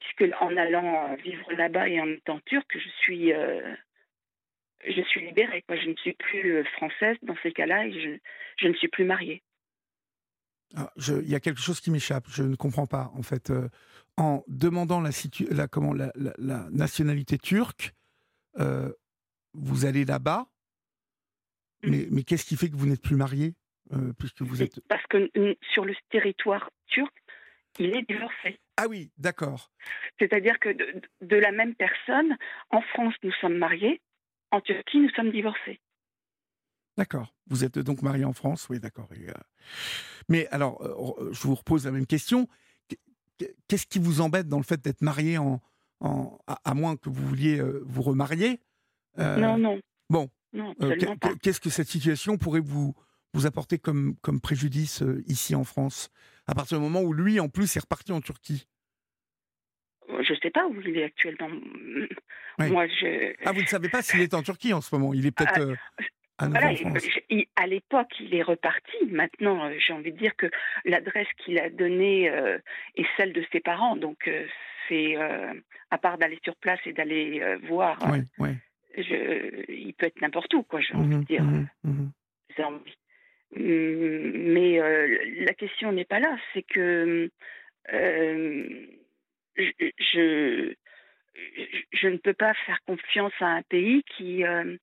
Puisque 0.00 0.34
en 0.40 0.56
allant 0.56 1.14
vivre 1.16 1.52
là-bas 1.52 1.88
et 1.88 2.00
en 2.00 2.08
étant 2.08 2.40
turque, 2.40 2.76
je 2.76 2.88
suis, 3.02 3.32
euh, 3.32 3.72
je 4.84 5.00
suis 5.02 5.24
libérée. 5.24 5.62
Quoi. 5.62 5.76
Je 5.76 5.90
ne 5.90 5.94
suis 5.96 6.14
plus 6.14 6.56
euh, 6.56 6.64
française 6.76 7.16
dans 7.22 7.36
ces 7.44 7.52
cas-là 7.52 7.86
et 7.86 7.92
je, 7.92 8.18
je, 8.56 8.68
ne 8.68 8.74
suis 8.74 8.88
plus 8.88 9.04
mariée. 9.04 9.42
Ah, 10.74 10.90
il 10.96 11.30
y 11.30 11.36
a 11.36 11.40
quelque 11.40 11.60
chose 11.60 11.80
qui 11.80 11.92
m'échappe, 11.92 12.24
je 12.30 12.42
ne 12.42 12.56
comprends 12.56 12.86
pas. 12.86 13.12
En 13.14 13.22
fait, 13.22 13.52
en 14.16 14.42
demandant 14.48 15.00
la, 15.00 15.10
nationalité 16.70 17.38
turque, 17.38 17.92
vous 19.54 19.84
allez 19.84 20.04
là-bas, 20.04 20.46
Mais, 21.82 22.22
qu'est-ce 22.22 22.44
qui 22.44 22.56
fait 22.56 22.68
que 22.68 22.76
vous 22.76 22.86
n'êtes 22.86 23.02
plus 23.02 23.16
marié 23.16 23.54
euh, 23.92 24.12
puisque 24.18 24.42
vous 24.42 24.62
êtes... 24.62 24.80
Parce 24.88 25.04
que 25.08 25.30
sur 25.72 25.84
le 25.84 25.94
territoire 26.10 26.70
turc, 26.86 27.12
il 27.78 27.96
est 27.96 28.08
divorcé. 28.08 28.58
Ah 28.76 28.86
oui, 28.88 29.10
d'accord. 29.18 29.70
C'est-à-dire 30.18 30.58
que 30.60 30.70
de, 30.70 31.36
la 31.36 31.52
même 31.52 31.74
personne, 31.74 32.36
en 32.70 32.80
France, 32.82 33.14
nous 33.22 33.32
sommes 33.40 33.56
mariés, 33.56 34.00
en 34.50 34.60
Turquie, 34.60 35.00
nous 35.00 35.10
sommes 35.10 35.30
divorcés. 35.30 35.80
D'accord. 36.96 37.34
Vous 37.48 37.64
êtes 37.64 37.78
donc 37.78 38.02
marié 38.02 38.24
en 38.24 38.32
France, 38.32 38.68
oui, 38.68 38.78
d'accord. 38.78 39.08
Euh, 39.12 39.32
mais 40.28 40.46
alors, 40.48 40.82
euh, 40.82 41.32
je 41.32 41.42
vous 41.42 41.54
repose 41.54 41.86
la 41.86 41.90
même 41.90 42.06
question. 42.06 42.48
Qu'est-ce 43.66 43.86
qui 43.86 43.98
vous 43.98 44.20
embête 44.20 44.46
dans 44.46 44.58
le 44.58 44.62
fait 44.62 44.80
d'être 44.80 45.00
marié 45.00 45.38
en, 45.38 45.60
en 46.00 46.38
à, 46.46 46.74
moins 46.74 46.96
que 46.96 47.08
vous 47.08 47.26
vouliez 47.26 47.60
vous 47.82 48.02
remarier 48.02 48.60
Non, 49.18 49.58
non. 49.58 49.80
Bon, 50.10 50.30
euh, 50.54 50.96
qu'est-ce 51.42 51.60
que 51.60 51.70
cette 51.70 51.88
situation 51.88 52.36
pourrait 52.36 52.60
vous, 52.60 52.94
vous 53.32 53.46
apporter 53.46 53.78
comme, 53.78 54.16
comme 54.22 54.40
préjudice 54.40 55.02
euh, 55.02 55.22
ici 55.26 55.54
en 55.54 55.64
France 55.64 56.10
À 56.46 56.54
partir 56.54 56.78
du 56.78 56.84
moment 56.84 57.02
où 57.02 57.12
lui, 57.12 57.40
en 57.40 57.48
plus, 57.48 57.76
est 57.76 57.80
reparti 57.80 58.12
en 58.12 58.20
Turquie? 58.20 58.66
Je 60.08 60.32
ne 60.32 60.38
sais 60.42 60.50
pas 60.50 60.66
où 60.66 60.80
il 60.80 60.98
est 60.98 61.04
actuellement. 61.04 61.48
Moi, 62.58 62.86
je... 62.86 63.34
Ah, 63.44 63.52
vous 63.52 63.62
ne 63.62 63.66
savez 63.66 63.88
pas 63.88 64.02
s'il 64.02 64.20
est 64.20 64.34
en 64.34 64.42
Turquie 64.42 64.72
en 64.72 64.80
ce 64.80 64.94
moment? 64.94 65.14
Il 65.14 65.26
est 65.26 65.32
peut-être. 65.32 65.60
Euh 65.60 65.74
à, 66.38 66.74
France. 66.74 67.06
à 67.54 67.66
l'époque, 67.68 68.12
il 68.18 68.34
est 68.34 68.42
reparti. 68.42 68.96
Maintenant, 69.08 69.70
j'ai 69.78 69.92
envie 69.92 70.12
de 70.12 70.18
dire 70.18 70.34
que 70.34 70.50
l'adresse 70.84 71.28
qu'il 71.44 71.56
a 71.60 71.70
donnée 71.70 72.24
est 72.24 73.06
celle 73.16 73.32
de 73.32 73.44
ses 73.52 73.60
parents. 73.60 73.94
Donc, 73.94 74.28
c'est 74.88 75.14
à 75.90 75.98
part 75.98 76.18
d'aller 76.18 76.40
sur 76.42 76.56
place 76.56 76.80
et 76.84 76.92
d'aller 76.92 77.58
voir. 77.68 77.96
Oui, 78.10 78.22
oui. 78.38 78.56
Je, 78.96 79.70
il 79.72 79.94
peut 79.94 80.06
être 80.06 80.20
n'importe 80.20 80.52
où, 80.54 80.62
quoi. 80.62 80.80
J'ai 80.80 80.94
envie 80.94 81.08
de 81.08 81.14
Mhm, 81.16 81.24
dire. 81.24 81.42
mhm, 81.42 81.68
mhm. 81.84 82.12
Hum, 83.54 84.32
Mais 84.52 84.80
euh, 84.80 85.18
la 85.46 85.54
question 85.54 85.92
n'est 85.92 86.04
pas 86.06 86.20
là, 86.20 86.38
c'est 86.52 86.62
que 86.62 87.30
euh, 87.92 88.86
je, 89.56 89.70
je, 89.98 90.74
je 91.92 92.08
ne 92.08 92.16
peux 92.16 92.32
pas 92.34 92.54
faire 92.66 92.80
confiance 92.86 93.32
à 93.40 93.46
un 93.46 93.62
pays 93.62 94.02
qui, 94.16 94.44
euh, 94.44 94.76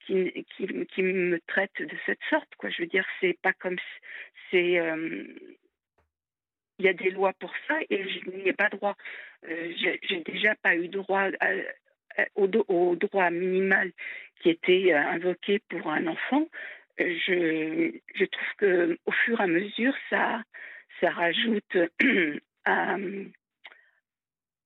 qui, 0.00 0.44
qui, 0.56 0.86
qui 0.86 1.02
me 1.02 1.40
traite 1.46 1.80
de 1.80 1.96
cette 2.04 2.22
sorte. 2.28 2.54
Quoi. 2.56 2.70
Je 2.70 2.82
veux 2.82 2.88
dire, 2.88 3.06
c'est 3.20 3.38
pas 3.42 3.52
comme. 3.54 3.76
C'est. 4.50 4.78
il 6.78 6.84
y 6.84 6.88
a 6.88 6.92
des 6.92 7.10
lois 7.10 7.32
pour 7.34 7.52
ça 7.66 7.78
et 7.88 8.08
je 8.08 8.30
n'y 8.30 8.48
ai 8.48 8.52
pas 8.52 8.68
droit. 8.68 8.96
J'ai 9.48 10.22
déjà 10.26 10.54
pas 10.56 10.76
eu 10.76 10.88
droit 10.88 11.28
à- 11.40 11.52
au, 12.34 12.46
do- 12.46 12.64
au 12.68 12.96
droit 12.96 13.30
minimal 13.30 13.92
qui 14.40 14.50
était 14.50 14.92
euh, 14.92 14.98
invoqué 14.98 15.58
pour 15.68 15.90
un 15.90 16.06
enfant. 16.06 16.46
Euh, 17.00 17.14
Je, 17.26 17.98
je 18.14 18.24
trouve 18.24 18.48
que 18.58 18.98
au 19.06 19.12
fur 19.12 19.40
et 19.40 19.44
à 19.44 19.46
mesure, 19.46 19.94
ça, 20.10 20.42
ça 21.00 21.10
rajoute 21.10 21.76
à, 22.64 22.96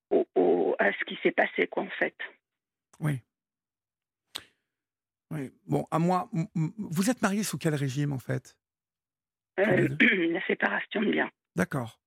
au- 0.09 0.27
au- 0.35 0.75
à 0.79 0.91
ce 0.93 1.03
qui 1.05 1.17
s'est 1.23 1.31
passé, 1.31 1.67
quoi, 1.67 1.83
en 1.83 1.89
fait. 1.89 2.15
Oui. 2.99 3.19
Oui. 5.31 5.51
Bon, 5.65 5.87
à 5.91 5.99
moi, 5.99 6.29
vous 6.55 7.09
êtes 7.09 7.21
marié 7.21 7.43
sous 7.43 7.57
quel 7.57 7.73
régime 7.75 8.11
en 8.11 8.19
fait? 8.19 8.57
Euh, 9.59 9.87
la 10.29 10.45
séparation 10.45 11.01
de 11.01 11.11
biens. 11.11 11.31
D'accord. 11.55 11.99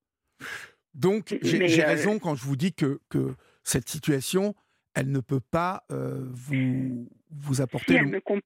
Donc, 0.94 1.36
j'ai 1.42 1.82
euh, 1.82 1.86
raison 1.86 2.18
quand 2.18 2.34
je 2.34 2.44
vous 2.44 2.56
dis 2.56 2.74
que, 2.74 3.00
que 3.08 3.34
cette 3.64 3.88
situation, 3.88 4.54
elle 4.94 5.10
ne 5.10 5.20
peut 5.20 5.40
pas 5.40 5.84
euh, 5.90 6.20
vous, 6.30 7.08
vous 7.30 7.54
Si 7.54 7.62
apporter. 7.62 7.94
elle 7.94 8.02
le- 8.04 8.08
me, 8.10 8.20
com- 8.20 8.40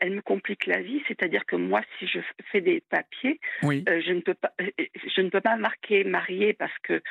elle 0.00 0.14
me 0.14 0.22
complique 0.22 0.64
la 0.66 0.80
vie, 0.80 1.02
c'est-à-dire 1.08 1.44
que 1.44 1.56
moi, 1.56 1.82
si 1.98 2.06
je 2.06 2.18
fais 2.50 2.60
des 2.60 2.80
papiers, 2.80 3.38
Oui, 3.62 3.84
Euh, 3.88 4.00
je 4.06 4.12
ne 4.12 4.20
peux 4.20 4.32
pas 4.34 4.52
euh, 4.62 4.70
je 5.14 5.20
ne 5.20 5.28
peux 5.28 5.42
pas 5.42 5.56
marquer 5.56 6.04
marié 6.04 6.54
parce 6.54 6.76
que 6.82 7.02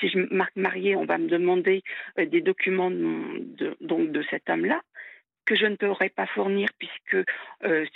si 0.00 0.08
je 0.08 0.18
marque 0.34 0.56
marié 0.56 0.96
on 0.96 1.04
va 1.04 1.18
me 1.18 1.28
demander 1.28 1.82
euh, 2.18 2.24
des 2.24 2.40
documents 2.40 2.90
de, 2.90 3.40
de- 3.60 3.76
donc 3.82 4.12
de 4.12 4.22
cet 4.30 4.48
homme 4.48 4.64
là 4.64 4.80
que 5.44 5.54
je 5.56 5.66
ne 5.66 5.76
pourrai 5.76 6.08
pas 6.08 6.26
fournir 6.28 6.68
puisque 6.78 7.16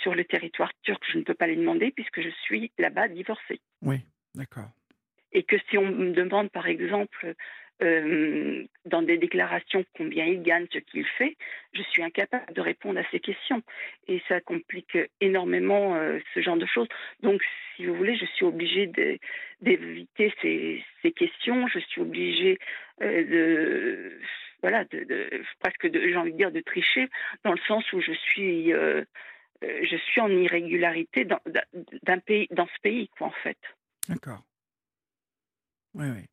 sur 0.01 0.13
le 0.13 0.23
territoire 0.25 0.71
turc 0.83 1.01
je 1.11 1.17
ne 1.17 1.23
peux 1.23 1.33
pas 1.33 1.47
les 1.47 1.55
demander 1.55 1.89
puisque 1.91 2.21
je 2.21 2.29
suis 2.45 2.71
là-bas 2.77 3.07
divorcée 3.07 3.59
oui, 3.81 3.97
d'accord. 4.35 4.69
et 5.31 5.41
que 5.43 5.55
si 5.69 5.77
on 5.79 5.89
me 5.89 6.11
demande 6.11 6.49
par 6.51 6.67
exemple 6.67 7.33
euh, 7.81 8.63
dans 8.85 9.01
des 9.01 9.17
déclarations 9.17 9.85
combien 9.95 10.25
il 10.25 10.41
gagne, 10.41 10.65
ce 10.73 10.79
qu'il 10.79 11.05
fait, 11.05 11.37
je 11.73 11.83
suis 11.83 12.01
incapable 12.01 12.51
de 12.53 12.61
répondre 12.61 12.99
à 12.99 13.03
ces 13.11 13.19
questions. 13.19 13.61
Et 14.07 14.21
ça 14.27 14.41
complique 14.41 14.97
énormément 15.21 15.95
euh, 15.95 16.19
ce 16.33 16.41
genre 16.41 16.57
de 16.57 16.65
choses. 16.65 16.87
Donc, 17.21 17.41
si 17.75 17.85
vous 17.85 17.95
voulez, 17.95 18.15
je 18.15 18.25
suis 18.25 18.45
obligée 18.45 18.87
d'éviter 19.61 20.33
ces, 20.41 20.83
questions. 21.11 21.67
Je 21.67 21.79
suis 21.79 22.01
obligée 22.01 22.57
euh, 23.01 23.23
de, 23.23 24.19
voilà, 24.61 24.83
de, 24.85 25.03
de- 25.03 25.43
presque, 25.59 25.89
j'ai 25.93 26.15
envie 26.15 26.33
de 26.33 26.37
dire, 26.37 26.51
de 26.51 26.61
tricher, 26.61 27.07
dans 27.43 27.51
le 27.53 27.59
sens 27.67 27.91
où 27.93 28.01
je 28.01 28.11
suis, 28.11 28.71
je 29.61 29.97
suis 29.97 30.21
en 30.21 30.29
irrégularité 30.29 31.25
dans, 31.25 31.39
dans 31.45 32.67
ce 32.67 32.81
pays, 32.81 33.07
quoi, 33.09 33.27
en 33.27 33.31
fait. 33.43 33.57
D'accord. 34.09 34.41
Oui, 35.93 36.07
oui. 36.09 36.25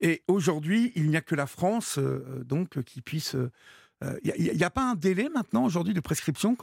Et 0.00 0.22
aujourd'hui, 0.28 0.92
il 0.94 1.08
n'y 1.08 1.16
a 1.16 1.20
que 1.20 1.34
la 1.34 1.46
France, 1.46 1.98
euh, 1.98 2.44
donc, 2.44 2.82
qui 2.82 3.00
puisse. 3.00 3.36
Il 4.22 4.52
n'y 4.54 4.64
a, 4.64 4.70
pas 4.70 4.90
un 4.90 4.96
délai 4.96 5.30
maintenant, 5.30 5.64
aujourd'hui, 5.64 5.94
de 5.94 6.00
prescription 6.00 6.56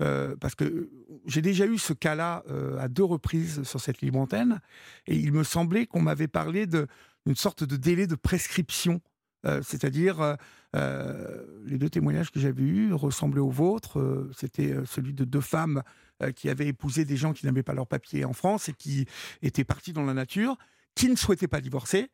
euh, 0.00 0.36
parce 0.36 0.54
que 0.54 0.88
j'ai 1.26 1.42
déjà 1.42 1.66
eu 1.66 1.76
ce 1.76 1.92
cas-là 1.92 2.44
euh, 2.50 2.78
à 2.78 2.88
deux 2.88 3.04
reprises 3.04 3.64
sur 3.64 3.80
cette 3.80 4.00
libre 4.00 4.20
antenne, 4.20 4.60
et 5.06 5.16
il 5.16 5.32
me 5.32 5.42
semblait 5.42 5.86
qu'on 5.86 6.00
m'avait 6.00 6.28
parlé 6.28 6.66
d'une 6.66 7.34
sorte 7.34 7.64
de 7.64 7.76
délai 7.76 8.06
de 8.06 8.14
prescription. 8.14 9.00
Euh, 9.46 9.60
C'est-à-dire, 9.62 10.20
euh, 10.20 10.34
euh, 10.76 11.44
les 11.64 11.78
deux 11.78 11.88
témoignages 11.88 12.30
que 12.30 12.40
j'avais 12.40 12.62
eus 12.62 12.92
ressemblaient 12.92 13.40
aux 13.40 13.50
vôtres. 13.50 13.98
Euh, 13.98 14.30
C'était 14.36 14.72
euh, 14.72 14.84
celui 14.84 15.14
de 15.14 15.24
deux 15.24 15.40
femmes 15.40 15.82
euh, 16.22 16.32
qui 16.32 16.50
avaient 16.50 16.66
épousé 16.66 17.04
des 17.04 17.16
gens 17.16 17.32
qui 17.32 17.46
n'avaient 17.46 17.62
pas 17.62 17.74
leur 17.74 17.86
papier 17.86 18.24
en 18.24 18.32
France 18.32 18.68
et 18.68 18.72
qui 18.72 19.06
étaient 19.42 19.64
partis 19.64 19.92
dans 19.92 20.04
la 20.04 20.14
nature, 20.14 20.56
qui 20.98 21.08
ne 21.08 21.14
souhaitaient 21.16 21.46
pas 21.48 21.60
divorcer 21.60 22.08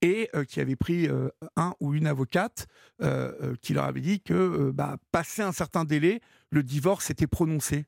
et 0.00 0.28
euh, 0.36 0.44
qui 0.44 0.60
avaient 0.60 0.76
pris 0.76 1.08
euh, 1.08 1.28
un 1.56 1.74
ou 1.80 1.92
une 1.94 2.06
avocate 2.06 2.66
euh, 3.02 3.54
qui 3.60 3.74
leur 3.74 3.84
avait 3.84 4.00
dit 4.00 4.20
que, 4.20 4.70
bah, 4.70 4.96
passé 5.10 5.42
un 5.42 5.50
certain 5.52 5.84
délai, 5.84 6.20
le 6.50 6.62
divorce 6.62 7.10
était 7.10 7.26
prononcé. 7.26 7.84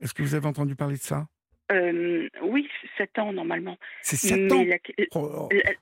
Est-ce 0.00 0.12
que 0.12 0.22
vous 0.22 0.34
avez 0.34 0.46
entendu 0.46 0.76
parler 0.76 0.96
de 0.96 1.00
ça? 1.02 1.26
Oui, 2.42 2.68
7 2.98 3.18
ans 3.18 3.32
normalement. 3.32 3.78
C'est 4.02 4.16
sept 4.16 4.52
Mais 4.52 4.52
ans 4.52 4.64
la- 4.64 5.04
Oh, 5.14 5.48
la- 5.50 5.72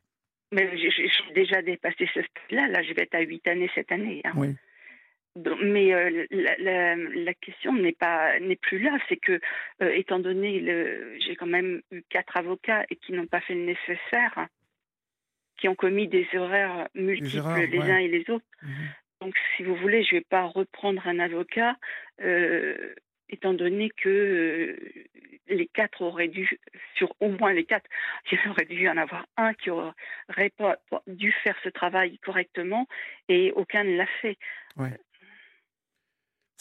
mais 0.53 0.79
j'ai 0.79 1.11
déjà 1.35 1.61
dépassé 1.63 2.09
ce 2.15 2.21
stade-là. 2.23 2.69
Là, 2.69 2.83
je 2.85 2.93
vais 2.95 3.03
être 3.03 3.15
à 3.17 3.21
8 3.23 3.47
années 3.49 3.71
cette 3.75 3.91
année. 3.91 4.21
hein. 4.25 4.33
Oui, 4.37 4.55
mais 5.63 5.93
euh, 5.93 6.27
la, 6.31 6.57
la- 6.59 6.97
la 6.97 7.35
question 7.35 7.73
n'est 7.73 7.93
pas 7.93 8.39
n'est 8.41 8.57
plus 8.57 8.79
là. 8.79 8.97
C'est 9.09 9.17
que, 9.17 9.41
euh, 9.83 9.91
étant 9.93 10.19
donné 10.19 10.61
le, 10.61 11.17
j'ai 11.21 11.35
quand 11.37 11.47
même 11.47 11.83
eu 11.91 12.03
quatre 12.09 12.37
avocats 12.37 12.85
et 12.91 12.97
qui 12.97 13.13
n'ont 13.13 13.27
pas 13.27 13.41
fait 13.41 13.55
le 13.55 13.65
nécessaire, 13.65 14.47
qui 15.57 15.69
ont 15.69 15.75
commis 15.75 16.09
des 16.09 16.27
erreurs 16.33 16.89
multiples 16.95 17.37
erreurs, 17.39 17.59
les 17.59 17.79
ouais. 17.79 17.91
uns 17.91 17.99
et 17.99 18.09
les 18.09 18.29
autres. 18.31 18.45
Mhm. 18.63 18.71
Donc, 19.21 19.35
si 19.57 19.63
vous 19.63 19.75
voulez, 19.77 20.03
je 20.05 20.15
ne 20.15 20.21
vais 20.21 20.27
pas 20.29 20.43
reprendre 20.45 21.07
un 21.07 21.19
avocat, 21.19 21.77
euh, 22.21 22.95
étant 23.31 23.55
donné 23.55 23.91
que 23.91 24.77
les 25.49 25.67
quatre 25.67 26.03
auraient 26.03 26.29
dû, 26.29 26.49
sur 26.95 27.15
au 27.21 27.29
moins 27.31 27.53
les 27.53 27.65
quatre, 27.65 27.89
il 28.33 28.39
y 28.45 28.49
aurait 28.49 28.67
dû 28.67 28.83
y 28.83 28.89
en 28.89 28.97
avoir 28.97 29.27
un 29.37 29.55
qui 29.55 29.71
aurait 29.71 30.51
pas, 30.57 30.77
pas 30.91 31.03
dû 31.07 31.33
faire 31.33 31.57
ce 31.65 31.69
travail 31.71 32.19
correctement 32.19 32.87
et 33.29 33.53
aucun 33.57 33.85
ne 33.85 33.97
l'a 33.97 34.07
fait. 34.21 34.37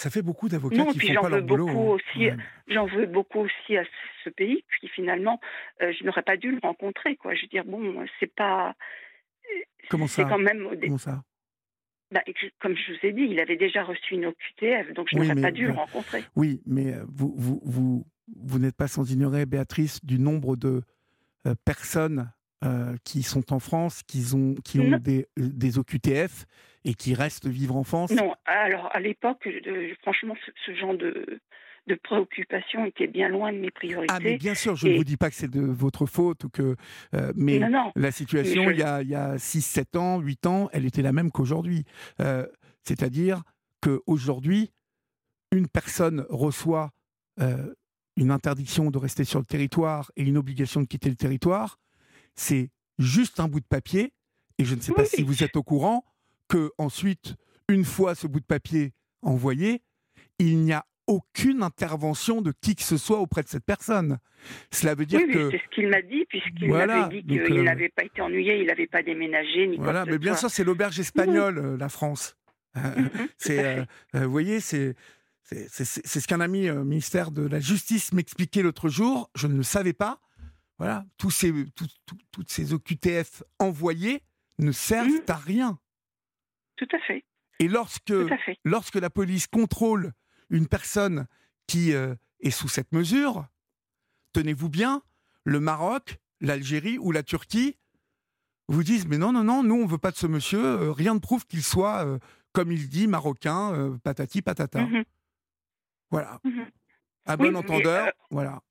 Ça 0.04 0.10
fait 0.10 0.22
beaucoup 0.22 0.50
d'avocats 0.50 0.86
qui 0.92 1.00
font 1.00 1.14
j'en 1.14 1.22
pas 1.22 1.30
leur 1.30 1.40
veux 1.40 1.46
boulot. 1.46 1.66
beaucoup 1.66 1.94
hein. 1.94 1.96
aussi, 1.96 2.20
Ouais. 2.26 2.36
J'en 2.68 2.86
veux 2.88 3.06
beaucoup 3.06 3.40
aussi 3.40 3.78
à 3.78 3.86
ce 4.26 4.30
pays, 4.30 4.66
puis 4.68 4.90
finalement, 4.90 5.40
euh, 5.82 5.94
je 5.98 6.04
n'aurais 6.04 6.24
pas 6.24 6.36
dû 6.36 6.52
le 6.52 6.60
rencontrer. 6.62 7.16
Quoi. 7.16 7.36
Je 7.36 7.44
veux 7.44 7.48
dire, 7.48 7.64
bon, 7.64 8.06
c'est 8.20 8.34
pas. 8.34 8.76
Comment 9.90 10.08
ça 10.08 10.26
quand 10.26 10.40
même. 10.40 10.68
Comment 10.82 10.98
ça 10.98 11.24
bah, 12.12 12.22
comme 12.60 12.76
je 12.76 12.92
vous 12.92 13.00
ai 13.08 13.12
dit, 13.12 13.24
il 13.24 13.40
avait 13.40 13.56
déjà 13.56 13.84
reçu 13.84 14.14
une 14.14 14.28
OQTF, 14.28 14.94
donc 14.94 15.08
je 15.12 15.18
Oui, 15.18 15.28
n'aurais 15.28 15.42
pas 15.42 15.52
dû 15.52 15.66
le 15.66 15.74
rencontrer. 15.74 16.24
Oui, 16.36 16.62
mais 16.68 16.94
euh, 16.94 17.04
vous, 17.08 17.34
vous, 17.36 17.60
vous, 17.64 18.06
vous 18.36 18.60
n'êtes 18.60 18.76
pas 18.76 18.88
sans 18.88 19.12
ignorer, 19.12 19.48
Béatrice, 19.48 20.06
du 20.06 20.20
nombre 20.20 20.56
de 20.56 20.84
euh, 21.48 21.56
personnes 21.66 22.32
euh, 22.64 22.96
qui 23.04 23.24
sont 23.24 23.54
en 23.54 23.60
France, 23.60 24.04
qui 24.04 24.24
ont, 24.34 24.56
qui 24.64 24.80
ont 24.80 24.98
des, 24.98 25.28
euh, 25.40 25.50
des 25.54 25.78
OQTF 25.80 26.46
et 26.86 26.94
qui 26.94 27.14
restent 27.14 27.48
vivre 27.48 27.76
en 27.76 27.84
France? 27.84 28.12
Non, 28.12 28.34
alors 28.46 28.90
à 28.94 29.00
l'époque, 29.00 29.42
je- 29.46 29.94
franchement, 30.02 30.36
ce, 30.46 30.52
ce 30.66 30.76
genre 30.76 30.98
de, 30.98 31.40
de 31.88 31.96
préoccupation 31.96 32.86
était 32.86 33.08
bien 33.08 33.28
loin 33.30 33.52
de 33.52 33.58
mes 33.58 33.72
priorités. 33.72 34.14
Ah, 34.16 34.20
mais 34.22 34.38
bien 34.38 34.56
sûr, 34.56 34.76
je 34.76 34.88
ne 34.88 34.96
vous 34.96 35.04
dis 35.04 35.18
pas 35.18 35.30
que 35.30 35.36
c'est 35.36 35.50
de 35.52 35.62
votre 35.62 36.06
faute 36.06 36.44
ou 36.46 36.50
que. 36.50 36.76
euh, 37.14 37.34
mais 37.36 37.60
non, 37.60 37.70
non. 37.70 37.92
la 37.96 38.12
situation, 38.12 38.64
Mais 38.66 38.70
je- 38.70 38.74
il 38.76 38.80
y 38.80 38.84
a, 38.84 39.02
il 39.02 39.10
y 39.10 39.16
a 39.16 39.38
6, 39.38 39.62
7 39.62 39.96
ans, 39.98 40.20
8 40.20 40.46
ans, 40.46 40.70
elle 40.72 40.86
était 40.86 41.02
la 41.02 41.12
même 41.12 41.32
qu'aujourd'hui. 41.32 41.84
Euh, 42.22 42.46
C'est-à-dire 42.84 43.44
qu'aujourd'hui, 43.82 44.72
une 45.52 45.68
personne 45.68 46.26
reçoit 46.30 46.92
euh, 47.40 47.74
une 48.18 48.32
interdiction 48.32 48.92
de 48.92 48.98
rester 48.98 49.24
sur 49.24 49.40
le 49.40 49.46
territoire 49.46 50.12
et 50.16 50.24
une 50.24 50.38
obligation 50.38 50.82
de 50.82 50.86
quitter 50.88 51.10
le 51.10 51.16
territoire. 51.16 51.80
C'est 52.36 52.70
juste 53.00 53.40
un 53.40 53.48
bout 53.48 53.60
de 53.60 53.66
papier. 53.66 54.14
Et 54.60 54.66
je 54.66 54.76
ne 54.76 54.82
sais 54.82 54.94
pas 54.94 55.06
si 55.06 55.24
vous 55.24 55.44
êtes 55.44 55.56
au 55.56 55.64
courant 55.64 56.06
que 56.48 56.72
ensuite, 56.78 57.36
une 57.70 57.86
fois 57.86 58.14
ce 58.16 58.28
bout 58.28 58.40
de 58.40 58.46
papier 58.46 58.94
envoyé, 59.22 59.82
il 60.40 60.60
n'y 60.60 60.74
a 60.74 60.86
aucune 61.08 61.64
intervention 61.64 62.42
de 62.42 62.54
qui 62.62 62.76
que 62.76 62.84
ce 62.84 62.98
soit 62.98 63.20
auprès 63.20 63.44
de 63.44 63.48
cette 63.50 63.66
personne. 63.66 64.20
Cela 64.72 64.96
veut 64.96 65.06
dire 65.06 65.20
Oui, 65.20 65.26
oui, 65.28 65.34
que 65.34 65.52
c'est 65.52 65.58
ce 65.58 65.76
qu'il 65.76 65.88
m'a 65.90 66.02
dit, 66.02 66.24
puisqu'il 66.30 66.68
Voilà, 66.70 67.02
m'avait 67.02 67.22
dit 67.22 67.28
qu'il 67.40 67.58
euh, 67.58 67.64
n'avait 67.64 67.90
pas 67.90 68.04
été 68.06 68.22
ennuyé, 68.22 68.60
il 68.62 68.68
n'avait 68.68 68.88
pas 68.88 69.04
déménagé, 69.04 69.68
ni 69.68 69.78
Voilà, 69.78 70.06
mais 70.06 70.18
bien 70.18 70.36
sûr, 70.36 70.50
c'est 70.50 70.64
l'auberge 70.64 71.00
espagnole, 71.00 71.58
euh, 71.58 71.78
la 71.78 71.90
France. 71.90 72.36
Euh, 72.76 73.08
c'est, 73.38 73.64
euh, 73.64 73.86
vous 74.16 74.32
voyez, 74.32 74.60
c'est, 74.60 74.96
c'est, 75.44 75.70
c'est- 75.70 75.86
c'est- 75.86 76.02
c'est 76.08 76.20
ce 76.20 76.28
qu'un 76.28 76.42
ami 76.42 76.68
euh, 76.68 76.84
ministère 76.84 77.30
de 77.30 77.46
la 77.46 77.60
Justice 77.60 78.14
m'expliquait 78.14 78.64
l'autre 78.64 78.90
jour. 78.90 79.30
Je 79.36 79.46
ne 79.46 79.58
le 79.58 79.62
savais 79.62 79.94
pas. 79.94 80.20
Voilà, 80.84 81.06
tous 81.18 81.32
ces, 81.32 81.52
tout- 81.72 81.88
tout- 82.06 82.18
toutes 82.32 82.50
ces 82.52 82.74
OQTF 82.74 83.42
envoyés 83.60 84.22
ne 84.60 84.72
servent 84.74 85.08
Mhm. 85.08 85.22
à 85.30 85.36
rien. 85.36 85.80
Tout 86.76 86.88
à 86.92 87.00
fait, 87.08 87.24
Et 87.60 87.68
lorsque, 87.70 88.14
fait. 88.46 88.58
lorsque 88.66 88.96
la 88.96 89.10
police 89.10 89.48
contrôle 89.48 90.12
une 90.50 90.68
personne 90.68 91.26
qui 91.68 91.92
est 91.92 92.52
sous 92.52 92.68
cette 92.68 92.92
mesure, 92.92 93.46
tenez-vous 94.34 94.68
bien, 94.68 95.02
le 95.46 95.62
Maroc, 95.62 96.20
l'Algérie 96.42 96.98
ou 96.98 97.12
la 97.14 97.24
Turquie 97.24 97.78
vous 98.68 98.84
disent 98.84 99.08
mais 99.08 99.18
non, 99.18 99.32
non, 99.32 99.44
non, 99.46 99.64
nous 99.64 99.76
on 99.76 99.86
veut 99.86 99.98
pas 99.98 100.12
de 100.12 100.18
ce 100.18 100.28
monsieur, 100.28 100.92
rien 100.92 101.14
ne 101.14 101.20
prouve 101.20 101.46
qu'il 101.46 101.64
soit, 101.64 102.06
comme 102.52 102.72
il 102.74 102.90
dit, 102.90 103.08
marocain, 103.08 103.98
patati 104.04 104.42
patata. 104.42 104.82
Mmh 104.86 105.04
voilà. 106.12 106.40
Mmh 106.44 106.64
à 107.26 107.38
bon 107.38 107.56
entendeur, 107.56 108.12
voilà. 108.32 108.62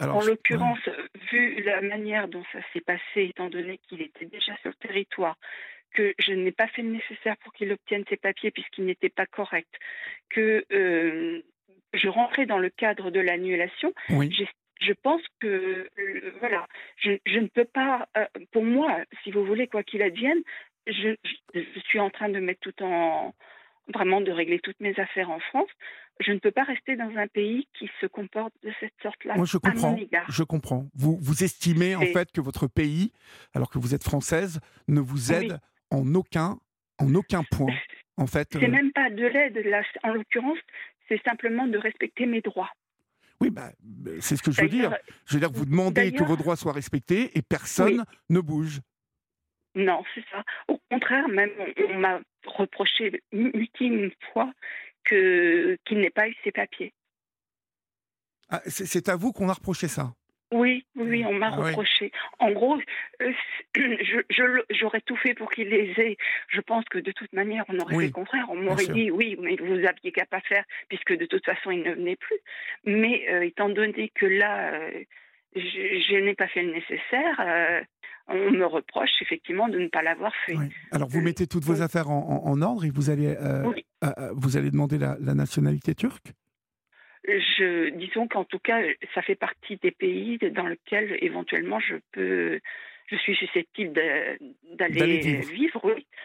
En 0.00 0.20
l'occurrence, 0.24 0.88
vu 1.30 1.62
la 1.62 1.80
manière 1.80 2.28
dont 2.28 2.44
ça 2.52 2.58
s'est 2.72 2.80
passé, 2.80 3.24
étant 3.30 3.48
donné 3.48 3.78
qu'il 3.88 4.02
était 4.02 4.26
déjà 4.26 4.56
sur 4.58 4.70
le 4.70 4.88
territoire, 4.88 5.36
que 5.92 6.14
je 6.18 6.32
n'ai 6.32 6.52
pas 6.52 6.68
fait 6.68 6.82
le 6.82 6.90
nécessaire 6.90 7.36
pour 7.38 7.52
qu'il 7.52 7.72
obtienne 7.72 8.04
ses 8.08 8.16
papiers 8.16 8.50
puisqu'il 8.50 8.84
n'était 8.84 9.08
pas 9.08 9.26
correct, 9.26 9.72
que 10.30 10.64
euh, 10.72 11.42
je 11.94 12.08
rentrais 12.08 12.46
dans 12.46 12.58
le 12.58 12.70
cadre 12.70 13.10
de 13.10 13.20
l'annulation, 13.20 13.92
je 14.80 14.92
pense 14.92 15.22
que 15.40 15.88
euh, 15.98 16.32
voilà, 16.40 16.66
je, 16.96 17.38
ne 17.38 17.48
peux 17.48 17.64
pas, 17.64 18.08
euh, 18.16 18.26
pour 18.52 18.64
moi, 18.64 19.00
si 19.22 19.30
vous 19.30 19.44
voulez, 19.44 19.66
quoi 19.66 19.82
qu'il 19.82 20.02
advienne, 20.02 20.42
je, 20.86 21.16
suis 21.86 22.00
en 22.00 22.10
train 22.10 22.28
de 22.28 22.38
mettre 22.38 22.60
tout 22.60 22.82
en 22.82 23.34
vraiment 23.92 24.20
de 24.20 24.30
régler 24.30 24.60
toutes 24.60 24.80
mes 24.80 24.98
affaires 24.98 25.30
en 25.30 25.40
France. 25.40 25.68
Je 26.20 26.32
ne 26.32 26.38
peux 26.38 26.50
pas 26.50 26.64
rester 26.64 26.96
dans 26.96 27.10
un 27.16 27.28
pays 27.28 27.68
qui 27.78 27.88
se 28.00 28.06
comporte 28.06 28.52
de 28.62 28.72
cette 28.80 28.94
sorte-là. 29.02 29.36
Moi, 29.36 29.46
je 29.46 29.58
comprends. 29.58 29.96
Je 30.28 30.42
comprends. 30.42 30.86
Vous, 30.94 31.18
vous 31.20 31.44
estimez 31.44 31.94
en 31.94 32.06
fait 32.06 32.32
que 32.32 32.40
votre 32.40 32.66
pays, 32.66 33.12
alors 33.54 33.70
que 33.70 33.78
vous 33.78 33.94
êtes 33.94 34.04
française, 34.04 34.60
ne 34.88 35.00
vous 35.00 35.32
aide 35.32 35.58
en 35.90 36.14
aucun, 36.14 36.58
en 36.98 37.14
aucun 37.14 37.42
point. 37.44 37.72
En 38.20 38.26
fait, 38.26 38.48
c'est 38.50 38.64
euh, 38.64 38.68
même 38.68 38.90
pas 38.90 39.10
de 39.10 39.24
l'aide. 39.24 39.64
En 40.02 40.12
l'occurrence, 40.12 40.58
c'est 41.08 41.22
simplement 41.22 41.68
de 41.68 41.78
respecter 41.78 42.26
mes 42.26 42.40
droits. 42.40 42.72
Oui, 43.40 43.50
bah, 43.50 43.70
c'est 44.20 44.34
ce 44.34 44.42
que 44.42 44.50
je 44.50 44.60
veux 44.60 44.68
dire. 44.68 44.92
Je 45.26 45.34
veux 45.34 45.40
dire 45.40 45.52
que 45.52 45.56
vous 45.56 45.66
demandez 45.66 46.10
que 46.10 46.24
vos 46.24 46.34
droits 46.34 46.56
soient 46.56 46.72
respectés 46.72 47.30
et 47.38 47.42
personne 47.42 48.04
ne 48.28 48.40
bouge. 48.40 48.80
Non, 49.78 50.02
c'est 50.12 50.24
ça. 50.30 50.42
Au 50.66 50.80
contraire, 50.90 51.28
même 51.28 51.52
on, 51.88 51.94
m'a 51.94 52.20
reproché 52.44 53.22
une 53.32 54.10
fois 54.32 54.52
que 55.04 55.78
qu'il 55.84 56.00
n'ait 56.00 56.10
pas 56.10 56.28
eu 56.28 56.34
ses 56.42 56.50
papiers. 56.50 56.92
Ah, 58.50 58.60
c'est 58.66 59.08
à 59.08 59.14
vous 59.14 59.32
qu'on 59.32 59.48
a 59.48 59.52
reproché 59.52 59.86
ça? 59.86 60.14
Oui, 60.50 60.84
oui, 60.96 61.24
on 61.26 61.34
m'a 61.34 61.48
ah 61.52 61.56
reproché. 61.56 62.10
En 62.40 62.50
gros, 62.50 62.76
euh, 63.22 63.32
j'aurais 64.70 65.02
tout 65.02 65.16
fait 65.16 65.34
pour 65.34 65.50
qu'il 65.50 65.68
les 65.68 65.92
ait. 66.00 66.16
Je 66.48 66.60
pense 66.60 66.84
que 66.86 66.98
de 66.98 67.12
toute 67.12 67.32
manière, 67.34 67.64
on 67.68 67.78
aurait 67.78 67.94
fait 67.94 68.06
le 68.06 68.12
contraire. 68.12 68.46
On 68.48 68.56
m'aurait 68.56 68.86
dit 68.86 69.12
oui, 69.12 69.36
mais 69.38 69.56
vous 69.56 69.86
aviez 69.86 70.10
qu'à 70.10 70.26
pas 70.26 70.40
faire, 70.40 70.64
puisque 70.88 71.16
de 71.16 71.26
toute 71.26 71.44
façon, 71.44 71.70
il 71.70 71.82
ne 71.82 71.92
venait 71.92 72.16
plus. 72.16 72.38
Mais 72.84 73.26
euh, 73.28 73.42
étant 73.42 73.68
donné 73.68 74.10
que 74.14 74.26
là, 74.26 74.72
euh, 74.72 75.04
je, 75.54 76.16
n'ai 76.16 76.34
pas 76.34 76.48
fait 76.48 76.62
le 76.62 76.72
nécessaire, 76.72 77.84
on 78.28 78.50
me 78.50 78.66
reproche 78.66 79.10
effectivement 79.22 79.68
de 79.68 79.78
ne 79.78 79.88
pas 79.88 80.02
l'avoir 80.02 80.32
fait. 80.46 80.56
Alors, 80.92 81.08
vous 81.08 81.20
mettez 81.20 81.46
toutes 81.46 81.64
vos 81.64 81.82
affaires 81.82 82.10
en, 82.10 82.62
ordre 82.62 82.84
et 82.84 82.90
vous 82.90 83.10
allez, 83.10 83.34
vous 84.32 84.56
allez 84.56 84.70
demander 84.70 84.98
la 84.98 85.34
nationalité 85.34 85.94
turque? 85.94 86.32
Je, 87.28 87.90
disons 87.90 88.26
qu'en 88.26 88.44
tout 88.44 88.58
cas, 88.58 88.80
ça 89.14 89.20
fait 89.22 89.34
partie 89.34 89.76
des 89.76 89.90
pays 89.90 90.38
dans 90.38 90.66
lesquels 90.66 91.18
éventuellement 91.20 91.78
je 91.78 91.96
peux, 92.12 92.58
je 93.06 93.16
suis 93.16 93.34
susceptible 93.34 93.92
d'aller 94.72 95.40
vivre. 95.40 95.80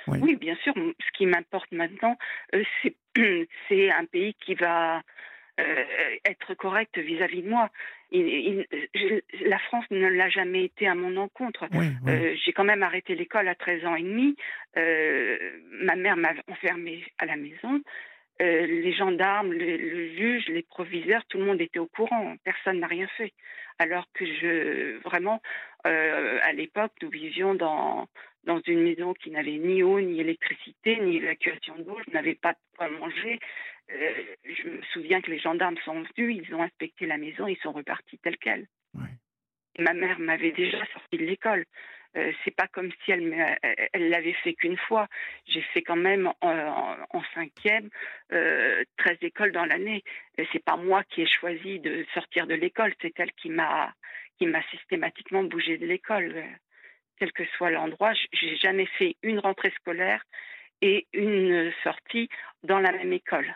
oui. 0.07 0.19
oui. 0.21 0.35
bien 0.35 0.55
sûr. 0.63 0.73
Ce 0.75 1.17
qui 1.17 1.25
m'importe 1.25 1.71
maintenant, 1.71 2.17
euh, 2.55 2.63
c'est 2.81 3.91
un 3.91 4.05
pays 4.05 4.33
qui 4.45 4.55
va 4.55 5.01
euh, 5.59 5.83
être 6.25 6.53
correct 6.55 6.97
vis-à-vis 6.97 7.43
de 7.43 7.49
moi. 7.49 7.69
la 8.11 9.59
France 9.59 9.85
ne 9.91 10.07
l'a 10.07 10.29
jamais 10.29 10.65
été 10.65 10.87
à 10.87 10.95
mon 10.95 11.17
encontre. 11.17 11.65
Euh, 12.07 12.35
j'ai 12.43 12.53
quand 12.53 12.63
même 12.63 12.83
arrêté 12.83 13.15
l'école 13.15 13.47
à 13.47 13.55
13 13.55 13.85
ans 13.85 13.95
et 13.95 14.03
demi. 14.03 14.35
ma 14.75 15.95
mère 15.95 16.17
m'a 16.17 16.33
enfermée 16.47 17.03
à 17.17 17.25
la 17.25 17.35
maison. 17.35 17.81
Euh, 18.41 18.65
les 18.65 18.93
gendarmes, 18.93 19.53
le, 19.53 20.07
juge, 20.15 20.47
les 20.47 20.63
proviseurs, 20.63 21.23
tout 21.25 21.37
le 21.37 21.45
monde 21.45 21.61
était 21.61 21.79
au 21.79 21.85
courant. 21.85 22.35
Personne 22.43 22.79
n'a 22.79 22.87
rien 22.87 23.07
fait. 23.15 23.31
Alors 23.77 24.05
que 24.13 24.25
je, 24.25 24.97
vraiment, 25.03 25.41
euh, 25.85 26.39
à 26.43 26.51
l'époque, 26.53 26.91
nous 27.01 27.09
vivions 27.09 27.53
dans, 27.53 28.07
dans 28.43 28.59
une 28.65 28.81
maison 28.81 29.13
qui 29.13 29.29
n'avait 29.29 29.57
ni 29.57 29.83
eau, 29.83 29.99
ni 30.01 30.19
électricité, 30.19 30.99
ni 30.99 31.17
évacuation 31.17 31.75
d'eau. 31.79 31.97
Je 32.07 32.13
n'avais 32.13 32.35
pas 32.35 32.53
de 32.53 32.77
quoi 32.77 32.89
manger. 32.89 33.39
Euh, 33.91 34.23
je 34.45 34.69
me 34.69 34.81
souviens 34.93 35.21
que 35.21 35.31
les 35.31 35.39
gendarmes 35.39 35.77
sont 35.83 36.03
venus, 36.15 36.41
ils 36.43 36.55
ont 36.55 36.63
inspecté 36.63 37.05
la 37.05 37.17
maison, 37.17 37.47
ils 37.47 37.57
sont 37.57 37.71
repartis 37.71 38.17
tels 38.19 38.37
quels. 38.37 38.67
Ma 39.79 39.93
mère 39.93 40.19
m'avait 40.19 40.51
déjà 40.51 40.85
sorti 40.93 41.17
de 41.17 41.25
l'école. 41.25 41.65
Euh, 42.15 42.31
c'est 42.43 42.55
pas 42.55 42.67
comme 42.67 42.91
si 43.03 43.11
elle 43.11 43.57
elle 43.91 44.09
l'avait 44.09 44.35
fait 44.43 44.53
qu'une 44.53 44.77
fois. 44.77 45.07
J'ai 45.47 45.61
fait 45.61 45.81
quand 45.81 45.95
même 45.95 46.31
en, 46.41 47.23
cinquième 47.33 47.89
euh, 48.31 48.83
13 48.97 49.17
écoles 49.21 49.51
dans 49.51 49.65
l'année. 49.65 50.03
C'est 50.51 50.63
pas 50.63 50.77
moi 50.77 51.03
qui 51.05 51.23
ai 51.23 51.25
choisi 51.25 51.79
de 51.79 52.05
sortir 52.13 52.45
de 52.45 52.53
l'école, 52.53 52.93
c'est 53.01 53.19
elle 53.19 53.31
qui 53.31 53.49
m'a 53.49 53.91
qui 54.37 54.45
m'a 54.45 54.61
systématiquement 54.69 55.43
bougé 55.43 55.79
de 55.79 55.87
l'école, 55.87 56.43
quel 57.17 57.31
que 57.31 57.45
soit 57.57 57.71
l'endroit. 57.71 58.13
J'ai 58.31 58.57
jamais 58.57 58.85
fait 58.85 59.15
une 59.23 59.39
rentrée 59.39 59.71
scolaire 59.71 60.23
et 60.81 61.07
une 61.13 61.71
sortie 61.83 62.29
dans 62.61 62.79
la 62.79 62.91
même 62.91 63.13
école. 63.13 63.55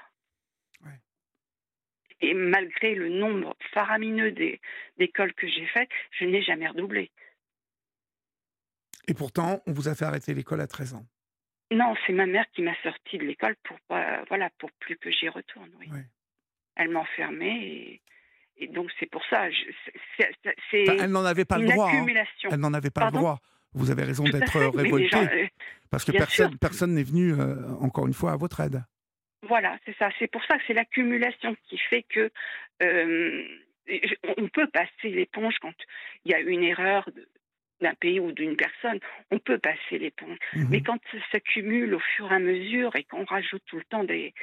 Et 2.22 2.34
malgré 2.34 2.96
le 2.96 3.10
nombre 3.10 3.56
faramineux 3.74 4.32
d'écoles 4.98 5.34
que 5.34 5.48
j'ai 5.48 5.68
faites, 5.68 5.90
je 6.20 6.26
n'ai 6.26 6.42
jamais 6.42 6.68
redoublé. 6.68 7.12
Et 9.08 9.14
pourtant, 9.14 9.62
on 9.68 9.72
vous 9.72 9.88
a 9.88 9.96
fait 9.96 10.06
arrêter 10.06 10.34
l'école 10.34 10.62
à 10.62 10.68
13 10.68 10.96
ans. 10.96 11.06
Non, 11.72 11.96
c'est 12.06 12.14
ma 12.14 12.26
mère 12.26 12.46
qui 12.54 12.62
m'a 12.62 12.76
sorti 12.82 13.18
de 13.18 13.26
l'école 13.26 13.56
pour 13.64 13.78
voilà 13.90 14.50
pour 14.58 14.72
plus 14.80 14.98
que 14.98 15.12
j'y 15.12 15.28
retourne. 15.30 15.70
Oui. 15.80 15.88
Elle 16.76 16.90
m'a 16.90 17.00
enfermée 17.00 18.02
et, 18.58 18.68
donc 18.68 18.90
c'est 19.00 19.10
pour 19.10 19.22
ça. 19.30 19.48
elle 20.72 21.12
n'en 21.12 21.26
avait 21.26 21.46
pas 21.46 21.58
le 21.58 21.68
droit. 21.68 21.92
Hein. 21.92 22.06
Elle 22.50 22.60
n'en 22.60 22.74
avait 22.74 22.90
pas 22.90 23.06
le 23.06 23.12
droit. 23.12 23.40
Vous 23.74 23.92
avez 23.92 24.04
raison 24.04 24.24
d'être 24.24 24.60
révolté 24.76 25.16
euh, 25.16 25.48
parce 25.90 26.06
que 26.06 26.12
personne 26.12 26.58
personne 26.58 26.94
n'est 26.94 27.04
venu 27.04 27.34
euh, 27.34 27.56
encore 27.80 28.08
une 28.08 28.14
fois 28.14 28.32
à 28.32 28.38
votre 28.38 28.62
aide. 28.62 28.84
Voilà, 29.44 29.78
c'est 29.86 29.96
ça. 29.98 30.10
C'est 30.20 30.32
pour 30.32 30.44
ça 30.46 30.58
que 30.58 30.64
c'est 30.68 30.74
l'accumulation 30.74 31.56
qui 31.68 31.78
fait 31.78 32.04
que 32.04 32.32
euh, 32.82 33.48
on 34.38 34.48
peut 34.48 34.68
passer 34.68 35.10
l'éponge 35.10 35.56
quand 35.62 35.76
il 36.26 36.32
y 36.32 36.36
a 36.36 36.40
une 36.40 36.64
erreur 36.64 37.10
d'un 37.80 37.94
pays 37.94 38.20
ou 38.20 38.32
d'une 38.32 38.56
personne, 38.56 39.00
on 39.30 39.40
peut 39.40 39.60
passer 39.60 40.00
l'éponge. 40.00 40.38
Mhm. 40.54 40.68
Mais 40.72 40.82
quand 40.82 41.00
ça 41.12 41.18
s'accumule 41.32 41.94
au 41.94 42.00
fur 42.00 42.32
et 42.32 42.36
à 42.36 42.40
mesure 42.40 42.96
et 42.96 43.04
qu'on 43.04 43.24
rajoute 43.26 43.62
tout 43.68 43.78
le 43.78 43.84
temps 43.84 44.04
des, 44.04 44.34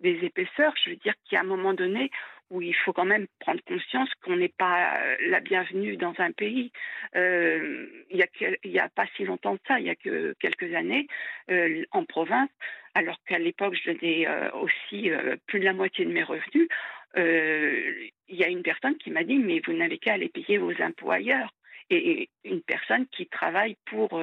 des 0.00 0.18
épaisseurs, 0.24 0.74
je 0.84 0.90
veux 0.90 0.96
dire 0.96 1.14
a 1.32 1.40
un 1.40 1.44
moment 1.44 1.72
donné 1.72 2.10
où 2.50 2.60
il 2.60 2.74
faut 2.74 2.92
quand 2.92 3.04
même 3.04 3.26
prendre 3.38 3.62
conscience 3.62 4.10
qu'on 4.22 4.36
n'est 4.36 4.48
pas 4.48 4.96
euh, 4.96 5.16
la 5.28 5.40
bienvenue 5.40 5.96
dans 5.96 6.14
un 6.18 6.32
pays. 6.32 6.72
Euh, 7.14 7.86
il 8.10 8.16
n'y 8.64 8.78
a, 8.78 8.84
a, 8.84 8.88
pas 8.88 9.06
si 9.16 9.24
longtemps 9.24 9.56
que 9.56 9.62
ça, 9.68 9.78
il 9.78 9.86
y 9.86 9.90
a 9.90 9.94
que 9.94 10.34
quelques 10.40 10.74
années, 10.74 11.06
euh, 11.50 11.84
en 11.92 12.04
province, 12.04 12.50
alors 12.94 13.18
qu'à 13.26 13.38
l'époque 13.38 13.76
je 13.76 13.92
donnais 13.92 14.26
aussi 14.54 15.10
plus 15.46 15.60
de 15.60 15.64
la 15.64 15.72
moitié 15.72 16.04
de 16.04 16.10
mes 16.10 16.24
revenus, 16.24 16.68
il 17.16 18.36
y 18.36 18.42
a 18.42 18.48
une 18.48 18.64
personne 18.64 18.96
qui 18.96 19.12
m'a 19.12 19.22
dit 19.22 19.38
mais 19.38 19.60
vous 19.64 19.72
n'avez 19.72 19.98
qu'à 19.98 20.14
aller 20.14 20.28
payer 20.28 20.58
vos 20.58 20.72
impôts 20.82 21.12
ailleurs 21.12 21.54
et 21.88 22.28
une 22.44 22.62
personne 22.62 23.06
qui 23.06 23.28
travaille 23.28 23.76
pour, 23.86 24.20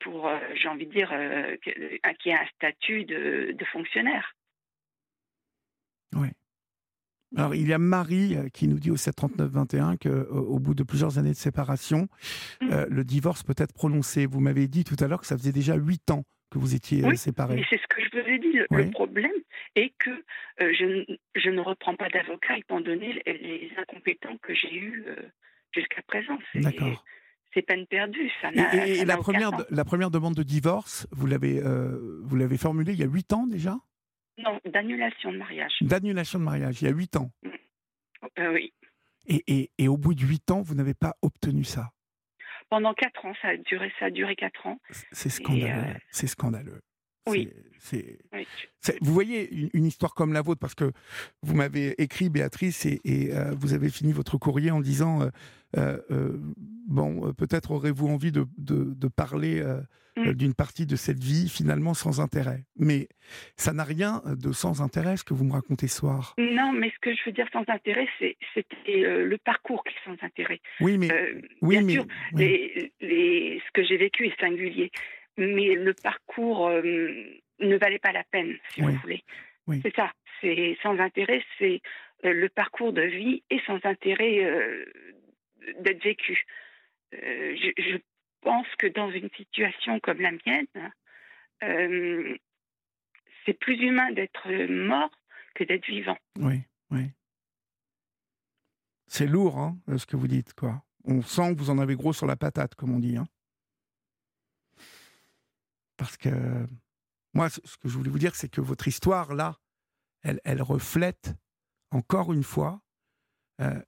pour 0.00 0.30
j'ai 0.54 0.68
envie 0.68 0.86
de 0.86 0.92
dire, 0.92 1.12
qui 2.18 2.32
a 2.32 2.40
un 2.40 2.46
statut 2.56 3.04
de, 3.04 3.56
fonctionnaire. 3.70 4.34
Oui. 6.12 6.28
Alors, 7.36 7.54
il 7.54 7.68
y 7.68 7.72
a 7.72 7.78
Marie 7.78 8.36
qui 8.52 8.68
nous 8.68 8.78
dit 8.78 8.90
au 8.90 8.96
739-21 8.96 9.98
qu'au 9.98 10.58
bout 10.58 10.74
de 10.74 10.82
plusieurs 10.82 11.18
années 11.18 11.32
de 11.32 11.36
séparation, 11.36 12.08
mmh. 12.60 12.84
le 12.88 13.04
divorce 13.04 13.42
peut 13.42 13.54
être 13.56 13.74
prononcé. 13.74 14.26
Vous 14.26 14.40
m'avez 14.40 14.68
dit 14.68 14.84
tout 14.84 14.96
à 15.00 15.06
l'heure 15.06 15.20
que 15.20 15.26
ça 15.26 15.36
faisait 15.36 15.52
déjà 15.52 15.74
huit 15.76 16.10
ans 16.10 16.24
que 16.50 16.58
vous 16.58 16.74
étiez 16.74 17.04
oui, 17.04 17.16
séparés. 17.16 17.64
c'est 17.68 17.76
ce 17.76 17.86
que 17.88 18.00
je 18.00 18.20
vous 18.20 18.28
ai 18.28 18.38
dit. 18.38 18.58
Le, 18.70 18.90
problème 18.90 19.32
est 19.74 19.92
que 19.98 20.10
je, 20.58 21.16
je, 21.34 21.50
ne 21.50 21.60
reprends 21.60 21.96
pas 21.96 22.08
d'avocat 22.08 22.56
étant 22.58 22.80
donné 22.80 23.20
les, 23.26 23.70
incompétents 23.76 24.36
que 24.42 24.54
j'ai 24.54 24.74
eus 24.74 25.04
jusqu'à 25.74 26.02
présent. 26.02 26.38
C'est 27.56 27.62
peine 27.62 27.86
perdue. 27.86 28.30
Ça 28.42 28.50
et, 28.74 28.98
et 28.98 29.04
la, 29.06 29.16
première, 29.16 29.50
la 29.70 29.84
première 29.84 30.10
demande 30.10 30.34
de 30.34 30.42
divorce, 30.42 31.06
vous 31.10 31.26
l'avez 31.26 31.58
euh, 31.58 32.20
vous 32.22 32.36
l'avez 32.36 32.58
formulée 32.58 32.92
il 32.92 32.98
y 32.98 33.02
a 33.02 33.06
huit 33.06 33.32
ans 33.32 33.46
déjà? 33.46 33.78
Non, 34.38 34.60
d'annulation 34.64 35.32
de 35.32 35.38
mariage. 35.38 35.72
D'annulation 35.80 36.38
de 36.38 36.44
mariage, 36.44 36.82
il 36.82 36.86
y 36.86 36.88
a 36.88 36.94
huit 36.94 37.16
ans. 37.16 37.30
Mm. 37.42 37.48
Euh, 38.38 38.52
oui. 38.52 38.72
Et, 39.26 39.42
et, 39.46 39.70
et, 39.78 39.88
au 39.88 39.96
bout 39.96 40.14
de 40.14 40.24
huit 40.24 40.50
ans, 40.50 40.62
vous 40.62 40.74
n'avez 40.74 40.94
pas 40.94 41.16
obtenu 41.22 41.64
ça? 41.64 41.90
Pendant 42.68 42.94
quatre 42.94 43.24
ans, 43.24 43.34
ça 43.42 43.48
a 43.48 43.56
duré, 43.56 43.92
ça 43.98 44.06
a 44.06 44.10
duré 44.10 44.36
quatre 44.36 44.66
ans. 44.66 44.78
C'est 45.12 45.28
scandaleux. 45.28 45.90
Euh, 45.90 45.98
c'est 46.10 46.26
scandaleux. 46.26 46.80
Oui. 47.26 47.50
Vous 49.00 49.12
voyez 49.12 49.48
une, 49.74 49.84
histoire 49.84 50.14
comme 50.14 50.32
la 50.32 50.42
vôtre, 50.42 50.60
parce 50.60 50.74
que 50.74 50.92
vous 51.42 51.54
m'avez 51.54 52.00
écrit, 52.02 52.28
Béatrice, 52.28 52.86
et, 52.86 53.00
euh, 53.32 53.52
vous 53.58 53.74
avez 53.74 53.90
fini 53.90 54.12
votre 54.12 54.38
courrier 54.38 54.70
en 54.70 54.80
disant 54.80 55.22
euh, 55.76 55.98
euh, 56.10 56.36
Bon, 56.88 57.32
peut-être 57.34 57.72
aurez-vous 57.72 58.08
envie 58.08 58.32
de, 58.32 58.46
de, 58.58 59.08
parler 59.08 59.62
mm. 60.16 60.32
d'une 60.32 60.54
partie 60.54 60.86
de 60.86 60.94
cette 60.94 61.22
vie 61.22 61.48
finalement 61.48 61.94
sans 61.94 62.20
intérêt. 62.20 62.64
Mais 62.76 63.08
ça 63.56 63.72
n'a 63.72 63.84
rien 63.84 64.22
de 64.26 64.52
sans 64.52 64.82
intérêt, 64.82 65.16
ce 65.16 65.24
que 65.24 65.34
vous 65.34 65.44
me 65.44 65.52
racontez 65.52 65.88
ce 65.88 65.98
soir. 65.98 66.34
Non, 66.38 66.72
mais 66.72 66.90
ce 66.90 66.98
que 67.00 67.14
je 67.14 67.20
veux 67.26 67.32
dire 67.32 67.48
sans 67.52 67.64
intérêt, 67.66 68.06
c'était 68.54 68.76
le 68.86 69.38
parcours 69.38 69.82
qui 69.84 69.94
est 69.94 70.04
sans 70.04 70.24
intérêt. 70.24 70.60
Oui, 70.80 70.96
mais. 70.96 71.10
oui, 71.60 71.82
bien 71.82 71.88
sûr, 71.88 72.06
Les, 72.34 72.92
les, 73.00 73.62
ce 73.66 73.72
que 73.72 73.84
j'ai 73.84 73.96
vécu 73.96 74.26
est 74.26 74.40
singulier 74.40 74.92
mais 75.36 75.74
le 75.74 75.94
parcours 75.94 76.68
euh, 76.68 76.82
ne 77.60 77.76
valait 77.76 77.98
pas 77.98 78.12
la 78.12 78.24
peine, 78.24 78.56
si 78.70 78.80
vous 78.80 78.92
voulez. 79.02 79.24
C'est 79.82 79.94
ça, 79.94 80.12
c'est 80.40 80.78
sans 80.82 80.98
intérêt, 80.98 81.42
c'est 81.58 81.80
euh, 82.24 82.32
le 82.32 82.48
parcours 82.48 82.92
de 82.92 83.02
vie 83.02 83.42
et 83.50 83.60
sans 83.66 83.78
intérêt 83.84 84.44
euh, 84.44 84.84
d'être 85.80 86.02
vécu. 86.02 86.44
Je, 87.12 87.72
je, 87.76 87.98
pense 88.42 88.66
que 88.78 88.86
dans 88.86 89.10
une 89.10 89.30
situation 89.30 89.98
comme 89.98 90.20
la 90.20 90.30
mienne, 90.30 90.66
c'est 93.44 93.58
plus 93.58 93.74
humain 93.82 94.12
d'être 94.12 94.48
mort 94.68 95.10
que 95.56 95.64
d'être 95.64 95.86
vivant. 95.86 96.18
Oui, 96.38 96.60
oui. 96.92 97.10
C'est 99.08 99.26
lourd, 99.26 99.58
hein, 99.58 99.76
ce 99.96 100.06
que 100.06 100.16
vous 100.16 100.28
dites, 100.28 100.54
quoi. 100.54 100.84
On 101.04 101.22
sent 101.22 101.54
que 101.54 101.58
vous 101.58 101.70
en 101.70 101.78
avez 101.78 101.96
gros 101.96 102.12
sur 102.12 102.26
la 102.26 102.36
patate, 102.36 102.76
comme 102.76 102.94
on 102.94 103.00
dit. 103.00 103.16
Hein. 103.16 103.26
Parce 105.96 106.16
que 106.16 106.66
moi, 107.34 107.50
ce 107.50 107.76
que 107.76 107.88
je 107.88 107.96
voulais 107.96 108.10
vous 108.10 108.18
dire, 108.18 108.34
c'est 108.34 108.48
que 108.48 108.60
votre 108.60 108.88
histoire, 108.88 109.34
là, 109.34 109.58
elle, 110.22 110.40
elle 110.44 110.62
reflète 110.62 111.34
encore 111.90 112.32
une 112.32 112.42
fois 112.42 112.82
euh, 113.60 113.80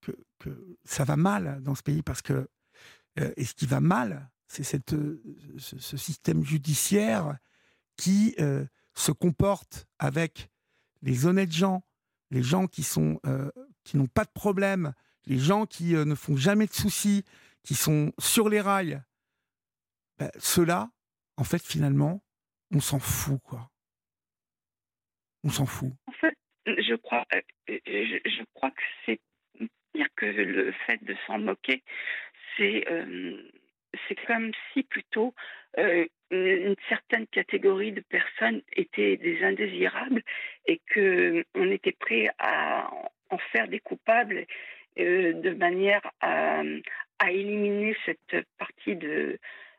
que, 0.00 0.12
ça 0.84 1.04
va 1.04 1.16
mal 1.16 1.60
dans 1.62 1.74
ce 1.74 1.82
pays 1.82 2.02
parce 2.02 2.22
que 2.22 2.48
euh, 3.18 3.32
et 3.36 3.44
ce 3.44 3.54
qui 3.54 3.66
va 3.66 3.80
mal, 3.80 4.30
c'est 4.46 4.62
cette 4.62 4.94
ce, 5.58 5.78
ce, 5.78 5.96
système 5.96 6.44
judiciaire 6.44 7.36
qui 7.96 8.34
euh, 8.38 8.64
se 8.94 9.12
comporte 9.12 9.86
avec 9.98 10.50
les 11.02 11.26
honnêtes 11.26 11.52
gens, 11.52 11.84
les 12.30 12.42
gens 12.42 12.66
qui 12.66 12.82
sont 12.82 13.20
qui 13.84 13.96
n'ont 13.96 14.06
pas 14.06 14.24
de 14.24 14.30
problème, 14.30 14.94
les 15.26 15.38
gens 15.38 15.66
qui 15.66 15.94
ne 15.94 16.14
font 16.14 16.36
jamais 16.36 16.66
de 16.66 16.72
soucis, 16.72 17.24
qui 17.62 17.74
sont 17.74 18.12
sur 18.18 18.48
les 18.48 18.60
rails. 18.60 19.02
Ben, 20.18 20.30
Ceux-là, 20.38 20.90
en 21.38 21.44
fait, 21.44 21.64
finalement, 21.64 22.20
on 22.74 22.80
s'en 22.80 22.98
fout, 22.98 23.40
quoi. 23.44 23.70
On 25.44 25.50
s'en 25.50 25.66
fout. 25.66 25.92
En 26.06 26.12
fait, 26.12 26.34
je 26.66 26.94
crois, 26.96 27.24
euh, 27.32 27.40
euh, 27.70 27.78
je, 27.86 28.42
crois 28.54 28.72
que 28.72 28.82
c'est 29.06 29.20
pire 29.92 30.08
que 30.16 30.26
le 30.26 30.72
fait 30.86 31.02
de 31.04 31.14
s'en 31.26 31.38
moquer. 31.38 31.82
C'est 32.56 32.84
euh, 32.90 33.40
c'est 34.06 34.16
comme 34.26 34.50
si 34.72 34.82
plutôt 34.82 35.34
une 36.30 36.74
certaine 36.88 37.26
catégorie 37.28 37.92
de 37.92 38.00
personnes 38.00 38.60
étaient 38.72 39.16
des 39.16 39.42
indésirables 39.42 40.22
et 40.66 40.80
que 40.90 41.44
on 41.54 41.70
était 41.70 41.92
prêt 41.92 42.28
à 42.38 42.90
en 43.30 43.38
faire 43.52 43.68
des 43.68 43.80
coupables 43.80 44.44
de 44.96 45.54
manière 45.54 46.02
à, 46.20 46.62
à 47.18 47.30
éliminer 47.30 47.96
cette 48.04 48.46
partie 48.58 48.96
de 48.96 49.38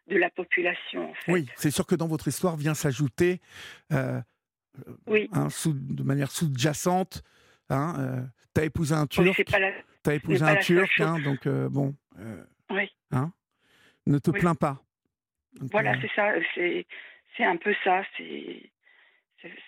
de 0.10 0.18
la 0.18 0.30
population. 0.30 1.14
Oui, 1.28 1.48
c'est 1.56 1.72
sûr 1.72 1.86
que 1.86 1.96
dans 1.96 2.08
votre 2.08 2.28
histoire 2.28 2.58
vient 2.58 2.74
s'ajouter, 2.74 3.40
euh, 3.94 4.20
oui. 5.08 5.30
sous, 5.50 5.74
de 5.74 6.04
manière 6.04 6.32
sous-jacente, 6.32 7.24
hein, 7.70 7.96
euh, 8.00 8.22
t'as 8.54 8.66
épousé 8.66 8.96
un 8.96 9.08
Turc, 9.08 9.26
oui, 9.38 9.46
t'as 10.04 10.16
épousé 10.16 10.44
un 10.44 10.56
Turc, 10.58 11.00
hein, 11.00 11.20
donc 11.20 11.46
euh, 11.46 11.70
bon, 11.70 11.96
euh, 12.20 12.44
oui. 12.72 12.92
hein, 13.12 13.32
ne 14.06 14.20
te 14.20 14.32
plains 14.32 14.56
pas. 14.56 14.84
voilà, 15.72 16.00
c'est 16.02 16.12
ça, 16.16 16.34
c'est 16.56 16.86
c'est 17.38 17.46
un 17.46 17.58
peu 17.58 17.74
ça, 17.84 18.04
c'est 18.18 18.72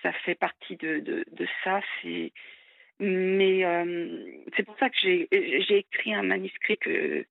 ça 0.03 0.11
fait 0.25 0.35
partie 0.35 0.75
de, 0.75 0.99
de, 0.99 1.23
de 1.31 1.47
ça, 1.63 1.81
c'est 2.01 2.33
mais 2.99 3.63
c'est 4.55 4.63
pour 4.63 4.77
ça 4.77 4.89
que 4.89 4.97
j'ai 5.01 5.77
écrit 5.77 6.13
un 6.13 6.23
manuscrit 6.23 6.77
que 6.77 7.25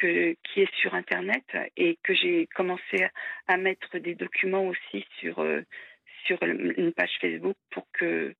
qui 0.00 0.60
est 0.62 0.74
sur 0.76 0.94
Internet 0.94 1.44
et 1.76 1.98
que 2.02 2.14
j'ai 2.14 2.46
commencé 2.54 3.06
à 3.46 3.56
mettre 3.56 3.98
des 3.98 4.14
documents 4.14 4.66
aussi 4.66 5.04
sur, 5.18 5.40
euh, 5.40 5.62
sur 6.24 6.42
une 6.42 6.92
page 6.92 7.16
Facebook 7.20 7.56
pour 7.70 7.86
que 7.92 8.34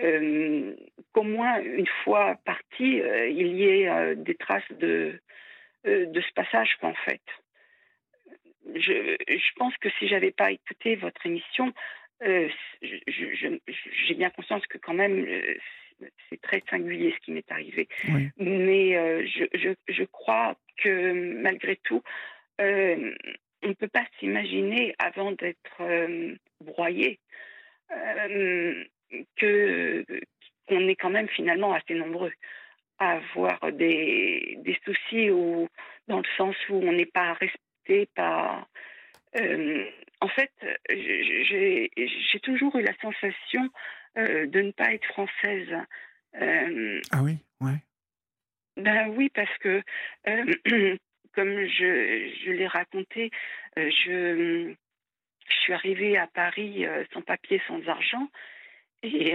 euh, 0.00 0.74
qu'au 1.12 1.22
moins 1.22 1.60
une 1.60 1.86
fois 2.04 2.36
parti, 2.44 3.00
euh, 3.00 3.28
il 3.28 3.56
y 3.56 3.64
ait 3.64 4.16
des 4.16 4.34
traces 4.34 4.72
de, 4.72 5.20
de 5.84 6.20
ce 6.20 6.32
passage, 6.34 6.76
en 6.82 6.94
fait. 6.94 7.22
Je, 8.74 9.16
je 9.28 9.52
pense 9.56 9.76
que 9.78 9.90
si 9.98 10.08
j'avais 10.08 10.30
pas 10.30 10.50
écouté 10.50 10.96
votre 10.96 11.24
émission, 11.26 11.72
j'ai 12.20 14.14
bien 14.14 14.30
conscience 14.30 14.66
que 14.66 14.78
quand 14.78 14.94
même 14.94 15.26
c'est 16.28 16.40
très 16.40 16.62
singulier 16.68 17.12
ce 17.12 17.24
qui 17.24 17.32
m'est 17.32 17.50
arrivé. 17.50 17.88
Mais 18.36 18.96
euh, 18.96 19.26
je, 19.26 19.44
je, 19.54 19.70
je, 19.88 20.04
crois 20.04 20.56
que 20.78 21.12
malgré 21.12 21.76
tout, 21.76 22.02
euh, 22.60 23.14
on 23.62 23.68
ne 23.68 23.74
peut 23.74 23.88
pas 23.88 24.04
s'imaginer 24.18 24.94
avant 24.98 25.32
d'être 25.32 25.80
euh, 25.80 26.34
broyé 26.60 27.18
que 29.36 30.04
qu'on 30.66 30.88
est 30.88 30.96
quand 30.96 31.10
même 31.10 31.28
finalement 31.28 31.74
assez 31.74 31.94
nombreux 31.94 32.32
à 32.98 33.16
avoir 33.16 33.72
des, 33.72 34.56
des 34.60 34.78
soucis 34.84 35.30
ou 35.30 35.68
dans 36.08 36.18
le 36.18 36.28
sens 36.36 36.56
où 36.70 36.76
on 36.76 36.92
n'est 36.92 37.04
pas 37.04 37.34
respecté 37.34 38.08
par 38.14 38.66
en 40.22 40.28
fait, 40.28 40.52
j'ai 40.88 42.40
toujours 42.42 42.76
eu 42.76 42.82
la 42.82 42.94
sensation 43.00 43.68
euh, 44.18 44.46
de 44.46 44.60
ne 44.60 44.72
pas 44.72 44.92
être 44.92 45.06
française. 45.06 45.74
Euh, 46.40 47.00
ah 47.10 47.22
oui, 47.22 47.38
ouais. 47.60 47.78
Ben 48.76 49.08
oui, 49.08 49.30
parce 49.34 49.56
que 49.58 49.82
euh, 50.28 50.54
comme 51.34 51.66
je, 51.66 52.32
je 52.44 52.50
l'ai 52.50 52.66
raconté, 52.66 53.30
je, 53.76 54.74
je 55.48 55.54
suis 55.62 55.72
arrivée 55.72 56.16
à 56.18 56.26
Paris 56.26 56.84
sans 57.12 57.22
papier, 57.22 57.60
sans 57.66 57.86
argent. 57.88 58.28
Et 59.02 59.34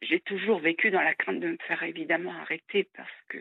j'ai 0.00 0.20
toujours 0.20 0.60
vécu 0.60 0.90
dans 0.90 1.02
la 1.02 1.14
crainte 1.14 1.40
de 1.40 1.48
me 1.48 1.58
faire 1.66 1.82
évidemment 1.82 2.32
arrêter 2.32 2.88
parce 2.96 3.12
que 3.28 3.38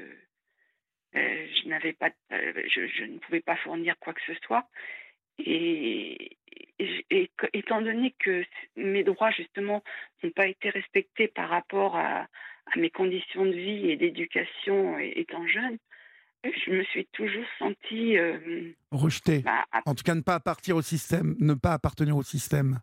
je 1.13 1.69
n'avais 1.69 1.93
pas, 1.93 2.09
je, 2.31 2.87
je, 2.87 3.03
ne 3.05 3.17
pouvais 3.19 3.39
pas 3.39 3.55
fournir 3.57 3.97
quoi 3.99 4.13
que 4.13 4.21
ce 4.25 4.33
soit. 4.45 4.67
Et, 5.39 6.37
et, 6.79 7.29
étant 7.53 7.81
donné 7.81 8.13
que 8.19 8.43
mes 8.75 9.03
droits, 9.03 9.31
justement, 9.31 9.83
n'ont 10.23 10.31
pas 10.31 10.47
été 10.47 10.69
respectés 10.69 11.27
par 11.27 11.49
rapport 11.49 11.95
à, 11.95 12.27
mes 12.77 12.89
conditions 12.89 13.45
de 13.45 13.51
vie 13.51 13.89
et 13.89 13.97
d'éducation 13.97 14.97
étant 14.97 15.45
jeune, 15.47 15.77
je 16.43 16.71
me 16.71 16.83
suis 16.85 17.05
toujours 17.07 17.45
sentie... 17.59 18.17
Euh, 18.17 18.71
Rejetée. 18.91 19.39
Bah, 19.39 19.65
en 19.85 19.95
tout 19.95 20.03
cas, 20.03 20.15
ne 20.15 20.21
pas 20.21 20.35
appartenir 20.35 20.77
au 20.77 20.81
système. 20.81 21.35
Ne 21.39 21.53
pas 21.53 21.73
appartenir 21.73 22.15
au 22.15 22.23
système. 22.23 22.79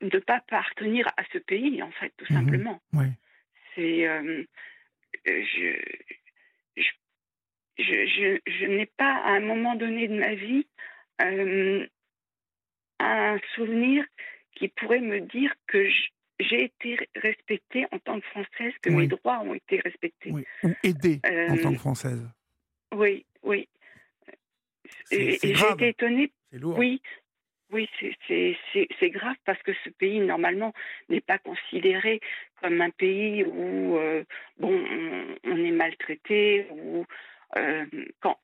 Ne 0.00 0.18
pas 0.18 0.36
appartenir 0.36 1.06
à 1.16 1.22
ce 1.32 1.38
pays, 1.38 1.82
en 1.82 1.90
fait, 1.92 2.12
tout 2.16 2.26
mhm. 2.30 2.40
simplement. 2.40 2.80
Oui. 2.94 3.06
C'est... 3.74 4.06
Euh, 4.06 4.44
je, 5.26 5.76
je, 6.76 6.86
je, 7.78 8.40
je 8.46 8.66
n'ai 8.66 8.86
pas, 8.86 9.12
à 9.24 9.30
un 9.30 9.40
moment 9.40 9.74
donné 9.74 10.08
de 10.08 10.18
ma 10.18 10.34
vie, 10.34 10.66
euh, 11.22 11.86
un 12.98 13.38
souvenir 13.54 14.04
qui 14.54 14.68
pourrait 14.68 15.00
me 15.00 15.20
dire 15.20 15.52
que 15.66 15.88
j'ai 16.38 16.64
été 16.64 16.98
respectée 17.16 17.86
en 17.92 17.98
tant 17.98 18.20
que 18.20 18.26
Française, 18.26 18.72
que 18.82 18.90
mes 18.90 19.06
droits 19.06 19.40
ont 19.40 19.54
été 19.54 19.80
respectés. 19.80 20.30
Oui. 20.32 20.44
Ou 20.62 20.72
aidée 20.82 21.20
en 21.24 21.56
tant 21.56 21.70
que 21.70 21.74
euh, 21.74 21.78
Française. 21.78 22.28
Oui, 22.94 23.24
oui. 23.42 23.68
Et, 25.10 25.38
j'ai 25.42 25.72
été 25.72 25.88
étonnée. 25.88 26.32
C'est 26.50 26.58
lourd. 26.58 26.78
Oui, 26.78 27.00
oui, 27.72 27.88
c'est 28.28 29.10
grave 29.10 29.36
parce 29.44 29.62
que 29.62 29.72
ce 29.84 29.90
pays, 29.90 30.18
normalement, 30.20 30.72
n'est 31.08 31.20
pas 31.20 31.38
considéré 31.38 32.20
comme 32.60 32.80
un 32.80 32.90
pays 32.90 33.44
où 33.44 33.96
euh, 33.96 34.24
bon, 34.58 34.84
on, 35.44 35.56
est 35.56 35.70
maltraité, 35.70 36.66
où 36.70 37.06
euh, 37.56 37.84
quand, 38.20 38.36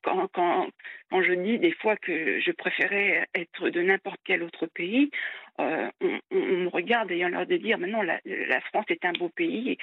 je 1.21 1.33
dis 1.33 1.59
des 1.59 1.71
fois 1.71 1.95
que 1.95 2.39
je 2.39 2.51
préférais 2.51 3.27
être 3.33 3.69
de 3.69 3.81
n'importe 3.81 4.19
quel 4.25 4.43
autre 4.43 4.65
pays, 4.67 5.11
euh, 5.59 5.89
on, 6.01 6.19
me 6.31 6.67
regarde 6.67 7.11
ayant 7.11 7.29
l'air 7.29 7.47
de 7.47 7.57
dire 7.57 7.77
maintenant 7.77 8.01
la, 8.01 8.19
la, 8.25 8.61
France 8.61 8.85
est 8.89 9.05
un 9.05 9.13
beau 9.13 9.29
pays. 9.29 9.77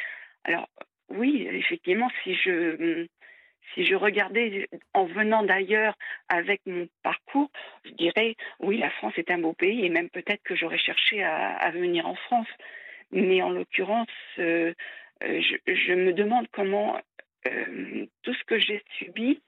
Alors 0.44 0.68
oui, 1.08 1.48
effectivement, 1.50 2.10
si 2.24 2.34
je 2.34 3.94
regardais 3.94 4.68
en 4.92 5.04
venant 5.04 5.42
d'ailleurs 5.42 5.96
avec 6.28 6.60
mon 6.66 6.88
parcours, 7.02 7.50
je 7.84 7.92
dirais 7.92 8.36
oui, 8.60 8.78
la 8.78 8.90
France 8.90 9.14
est 9.16 9.30
un 9.30 9.38
beau 9.38 9.52
pays 9.52 9.84
et 9.84 9.88
même 9.88 10.10
peut-être 10.10 10.42
que 10.42 10.54
j'aurais 10.54 10.78
cherché 10.78 11.22
à, 11.22 11.70
venir 11.70 12.06
en 12.06 12.14
France. 12.14 12.48
Mais 13.10 13.42
en 13.42 13.50
l'occurrence, 13.50 14.08
euh, 14.38 14.74
je, 15.22 15.92
me 15.94 16.12
demande 16.12 16.46
comment 16.52 16.98
euh, 17.46 18.06
tout 18.22 18.34
ce 18.34 18.44
que 18.44 18.58
j'ai 18.58 18.82
subi 18.98 19.40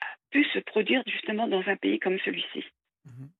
a 0.00 0.06
pu 0.30 0.44
se 0.44 0.58
produire 0.60 1.02
justement 1.06 1.48
dans 1.48 1.62
un 1.66 1.76
pays 1.76 1.98
comme 1.98 2.18
celui-ci. 2.24 2.64
Mhm. 3.04 3.30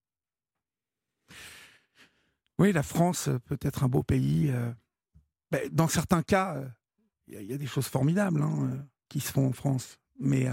Oui, 2.58 2.72
la 2.72 2.82
France 2.82 3.28
peut 3.46 3.58
être 3.60 3.84
un 3.84 3.88
beau 3.88 4.02
pays. 4.02 4.50
Ben, 5.50 5.68
dans 5.70 5.88
certains 5.88 6.22
cas, 6.22 6.56
il 7.28 7.42
y, 7.42 7.52
a 7.52 7.58
des 7.58 7.66
choses 7.66 7.88
formidables. 7.88 8.40
Hein, 8.40 8.86
qui 9.08 9.20
se 9.20 9.32
font 9.32 9.46
en 9.46 9.52
France. 9.52 9.98
Mais, 10.18 10.46
euh, 10.46 10.52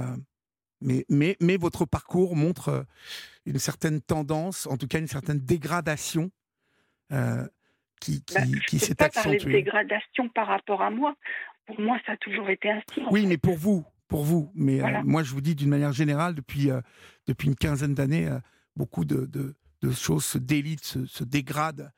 mais, 0.82 1.06
mais, 1.10 1.38
mais 1.40 1.58
votre 1.58 1.86
parcours 1.86 2.36
montre 2.36 2.70
euh, 2.70 2.84
une 3.46 3.60
certaine 3.60 4.02
tendance, 4.02 4.68
en 4.68 4.78
tout 4.78 4.88
cas 4.88 5.00
une 5.00 5.08
certaine 5.08 5.40
dégradation 5.40 6.32
euh, 7.12 7.48
qui, 8.02 8.24
qui, 8.24 8.34
bah, 8.36 8.42
qui 8.68 8.80
s'est 8.80 9.02
accentuée. 9.02 9.40
Je 9.40 9.46
de 9.46 9.52
dégradation 9.52 10.30
par 10.30 10.48
rapport 10.48 10.82
à 10.82 10.90
moi. 10.90 11.16
Pour 11.66 11.80
moi, 11.80 11.98
ça 12.06 12.14
a 12.14 12.18
toujours 12.18 12.50
été 12.50 12.70
ainsi. 12.70 13.02
Oui, 13.12 13.26
mais 13.26 13.38
pour 13.38 13.56
vous, 13.56 13.86
pour 14.08 14.24
vous. 14.24 14.52
Mais 14.56 14.82
moi, 15.04 15.24
je 15.24 15.32
vous 15.34 15.42
dis 15.42 15.56
d'une 15.56 15.70
manière 15.70 15.94
générale, 15.94 16.36
depuis, 16.36 16.70
depuis 17.28 17.48
une 17.48 17.56
quinzaine 17.56 17.94
d'années, 17.94 18.30
beaucoup 18.76 19.06
de, 19.06 19.26
de, 19.26 19.56
de, 19.82 19.92
choses 19.92 20.26
se 20.26 20.38
délitent, 20.38 20.84
se, 20.84 21.06
se 21.06 21.24
dégradent. 21.24 21.92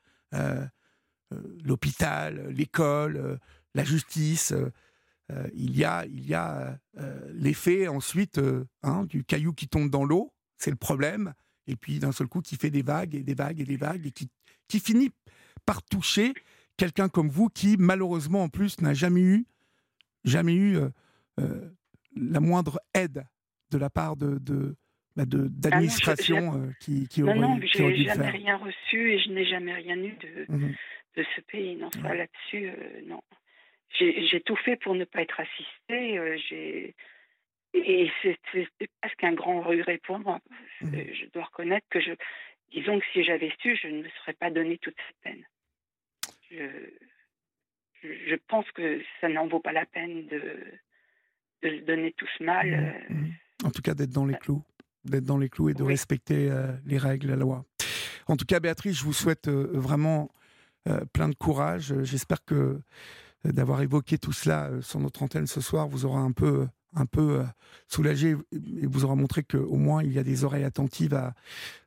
L'hôpital, 1.64 2.48
l'école, 2.50 3.40
la 3.74 3.84
justice, 3.84 4.54
euh, 5.32 5.48
il 5.54 5.76
y 5.76 5.84
a, 5.84 6.06
il 6.06 6.26
y 6.26 6.34
a 6.34 6.78
euh, 6.98 7.30
l'effet 7.32 7.88
ensuite 7.88 8.38
euh, 8.38 8.64
hein, 8.82 9.04
du 9.04 9.24
caillou 9.24 9.52
qui 9.52 9.68
tombe 9.68 9.90
dans 9.90 10.04
l'eau, 10.04 10.32
c'est 10.56 10.70
le 10.70 10.76
problème, 10.76 11.34
et 11.66 11.74
puis 11.74 11.98
d'un 11.98 12.12
seul 12.12 12.28
coup 12.28 12.40
qui 12.42 12.56
fait 12.56 12.70
des 12.70 12.82
vagues 12.82 13.14
et 13.14 13.22
des 13.22 13.34
vagues 13.34 13.60
et 13.60 13.64
des 13.64 13.76
vagues 13.76 14.06
et 14.06 14.12
qui, 14.12 14.30
qui 14.68 14.78
finit 14.78 15.10
par 15.64 15.82
toucher 15.82 16.32
quelqu'un 16.76 17.08
comme 17.08 17.28
vous 17.28 17.48
qui 17.48 17.76
malheureusement 17.76 18.44
en 18.44 18.48
plus 18.48 18.80
n'a 18.80 18.94
jamais 18.94 19.22
eu 19.22 19.46
jamais 20.26 20.54
eu 20.54 20.78
la 21.38 22.40
moindre 22.40 22.80
aide 22.94 23.24
de 23.70 23.78
la 23.78 23.90
part 23.90 24.16
de, 24.16 24.38
de 24.38 24.76
bah, 25.16 25.22
ah 25.22 25.26
d'administration 25.26 26.72
qui, 26.80 27.08
qui, 27.08 27.22
aurait, 27.22 27.34
non, 27.34 27.56
non, 27.56 27.60
j'ai 27.62 28.04
jamais 28.04 28.30
rien 28.30 28.56
reçu 28.56 29.12
et 29.12 29.18
je 29.18 29.30
n'ai 29.30 29.46
jamais 29.46 29.72
rien 29.72 29.96
eu 29.96 30.12
de, 30.12 30.52
mmh 30.52 30.74
de 31.16 31.24
ce 31.34 31.40
pays. 31.40 31.76
Non, 31.76 31.90
ça 31.90 32.14
là-dessus, 32.14 32.70
non 33.06 33.22
j'ai 33.98 34.40
tout 34.40 34.56
fait 34.56 34.76
pour 34.76 34.94
ne 34.94 35.04
pas 35.04 35.22
être 35.22 35.40
assistée. 35.40 36.18
Euh, 36.18 36.36
j'ai 36.48 36.94
et 37.74 38.10
c'est 38.22 38.38
presque 39.00 39.22
un 39.22 39.34
grand 39.34 39.60
regret 39.60 39.98
pour 39.98 40.18
moi. 40.18 40.40
Mmh. 40.80 40.94
Euh, 40.94 41.04
je 41.12 41.26
dois 41.26 41.44
reconnaître 41.44 41.86
que 41.90 42.00
je, 42.00 42.12
disons 42.72 42.98
que 42.98 43.04
si 43.12 43.22
j'avais 43.22 43.52
su, 43.60 43.76
je 43.76 43.88
ne 43.88 44.02
me 44.02 44.08
serais 44.20 44.32
pas 44.32 44.50
donné 44.50 44.78
toute 44.78 44.96
cette 45.06 45.20
peine. 45.22 45.44
Je, 46.50 46.64
je 48.28 48.36
pense 48.48 48.70
que 48.72 49.00
ça 49.20 49.28
n'en 49.28 49.46
vaut 49.46 49.60
pas 49.60 49.72
la 49.72 49.86
peine 49.86 50.26
de, 50.26 50.42
de 51.62 51.80
donner 51.86 52.12
tout 52.16 52.26
ce 52.38 52.44
mal. 52.44 53.04
Mmh, 53.08 53.14
mmh. 53.14 53.30
En 53.64 53.70
tout 53.70 53.82
cas, 53.82 53.94
d'être 53.94 54.10
dans 54.10 54.26
les 54.26 54.34
clous, 54.34 54.62
d'être 55.04 55.24
dans 55.24 55.38
les 55.38 55.48
clous 55.48 55.70
et 55.70 55.74
de 55.74 55.82
respecter 55.82 56.50
euh, 56.50 56.72
les 56.84 56.98
règles, 56.98 57.28
la 57.28 57.36
loi. 57.36 57.64
En 58.26 58.36
tout 58.36 58.44
cas, 58.44 58.60
Béatrice, 58.60 58.98
je 58.98 59.04
vous 59.04 59.12
souhaite 59.12 59.48
vraiment 59.48 60.28
plein 61.12 61.28
de 61.28 61.34
courage. 61.34 61.94
J'espère 62.02 62.44
que 62.44 62.80
d'avoir 63.52 63.82
évoqué 63.82 64.18
tout 64.18 64.32
cela 64.32 64.66
euh, 64.66 64.82
sur 64.82 65.00
notre 65.00 65.22
antenne 65.22 65.46
ce 65.46 65.60
soir 65.60 65.88
vous 65.88 66.04
aura 66.04 66.20
un 66.20 66.32
peu 66.32 66.66
un 66.94 67.06
peu 67.06 67.40
euh, 67.40 67.44
soulagé 67.88 68.36
et 68.52 68.86
vous 68.86 69.04
aura 69.04 69.16
montré 69.16 69.42
qu'au 69.42 69.76
moins 69.76 70.02
il 70.02 70.12
y 70.12 70.18
a 70.18 70.22
des 70.22 70.44
oreilles 70.44 70.64
attentives 70.64 71.14
à, 71.14 71.34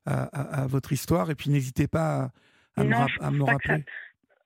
à, 0.05 0.67
votre 0.67 0.93
histoire. 0.93 1.31
Et 1.31 1.35
puis 1.35 1.49
n'hésitez 1.49 1.87
pas 1.87 2.31
à, 2.75 2.83
me, 2.83 3.43
rappeler. 3.43 3.83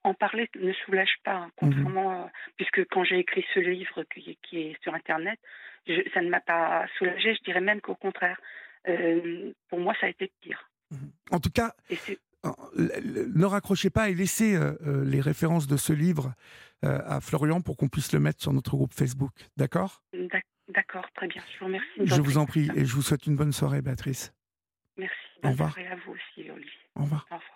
En 0.04 0.14
parler 0.14 0.50
ne 0.60 0.74
soulage 0.74 1.18
pas, 1.24 1.36
hein, 1.36 1.48
mmh 1.48 1.52
contrairement, 1.58 2.32
puisque 2.58 2.86
quand 2.90 3.04
j'ai 3.04 3.20
écrit 3.20 3.46
ce 3.54 3.60
livre 3.60 4.04
qui, 4.14 4.38
qui 4.44 4.60
est 4.60 4.84
sur 4.84 4.94
Internet, 4.94 5.40
ça 6.14 6.22
ne 6.22 6.30
m'a 6.30 6.42
pas 6.42 6.86
soulagé. 6.98 7.36
Je 7.36 7.44
dirais 7.44 7.62
même 7.62 7.82
qu'au 7.82 7.96
contraire, 7.96 8.40
euh, 8.88 9.52
pour 9.70 9.80
moi, 9.80 9.94
ça 10.00 10.08
a 10.08 10.10
été 10.10 10.32
pire. 10.42 10.70
Mmh 10.92 10.98
en 11.32 11.40
tout 11.40 11.52
cas, 11.52 11.74
ne 12.76 13.46
raccrochez 13.46 13.90
pas 13.90 14.10
et 14.10 14.14
laissez 14.14 14.60
les 14.86 15.22
références 15.22 15.66
de 15.66 15.78
ce 15.78 15.94
livre 15.94 16.34
euh, 16.84 17.00
à 17.06 17.22
Florian 17.22 17.62
pour 17.62 17.78
qu'on 17.78 17.88
puisse 17.88 18.12
le 18.12 18.20
mettre 18.20 18.42
sur 18.42 18.52
notre 18.52 18.72
groupe 18.72 18.94
Facebook. 18.94 19.32
D'accord? 19.56 20.04
D'accord, 20.68 21.06
très 21.16 21.28
bien. 21.28 21.42
Je 21.54 21.60
vous 21.60 21.66
remercie. 21.66 21.88
Je 22.00 22.22
vous 22.22 22.38
en 22.38 22.46
prie 22.46 22.70
et 22.76 22.86
je 22.86 22.94
vous 22.94 23.02
souhaite 23.02 23.26
une 23.26 23.38
bonne 23.38 23.54
soirée, 23.54 23.82
Béatrice. 23.82 24.34
Merci. 24.98 25.16
Bonne 25.42 25.50
Au 25.50 25.54
revoir. 25.54 25.74
soirée 25.74 25.88
à 25.88 25.96
vous 25.96 26.12
aussi, 26.12 26.50
Olivier. 26.50 26.72
Au 26.96 27.04
revoir. 27.04 27.26
Au 27.32 27.36
revoir. 27.36 27.50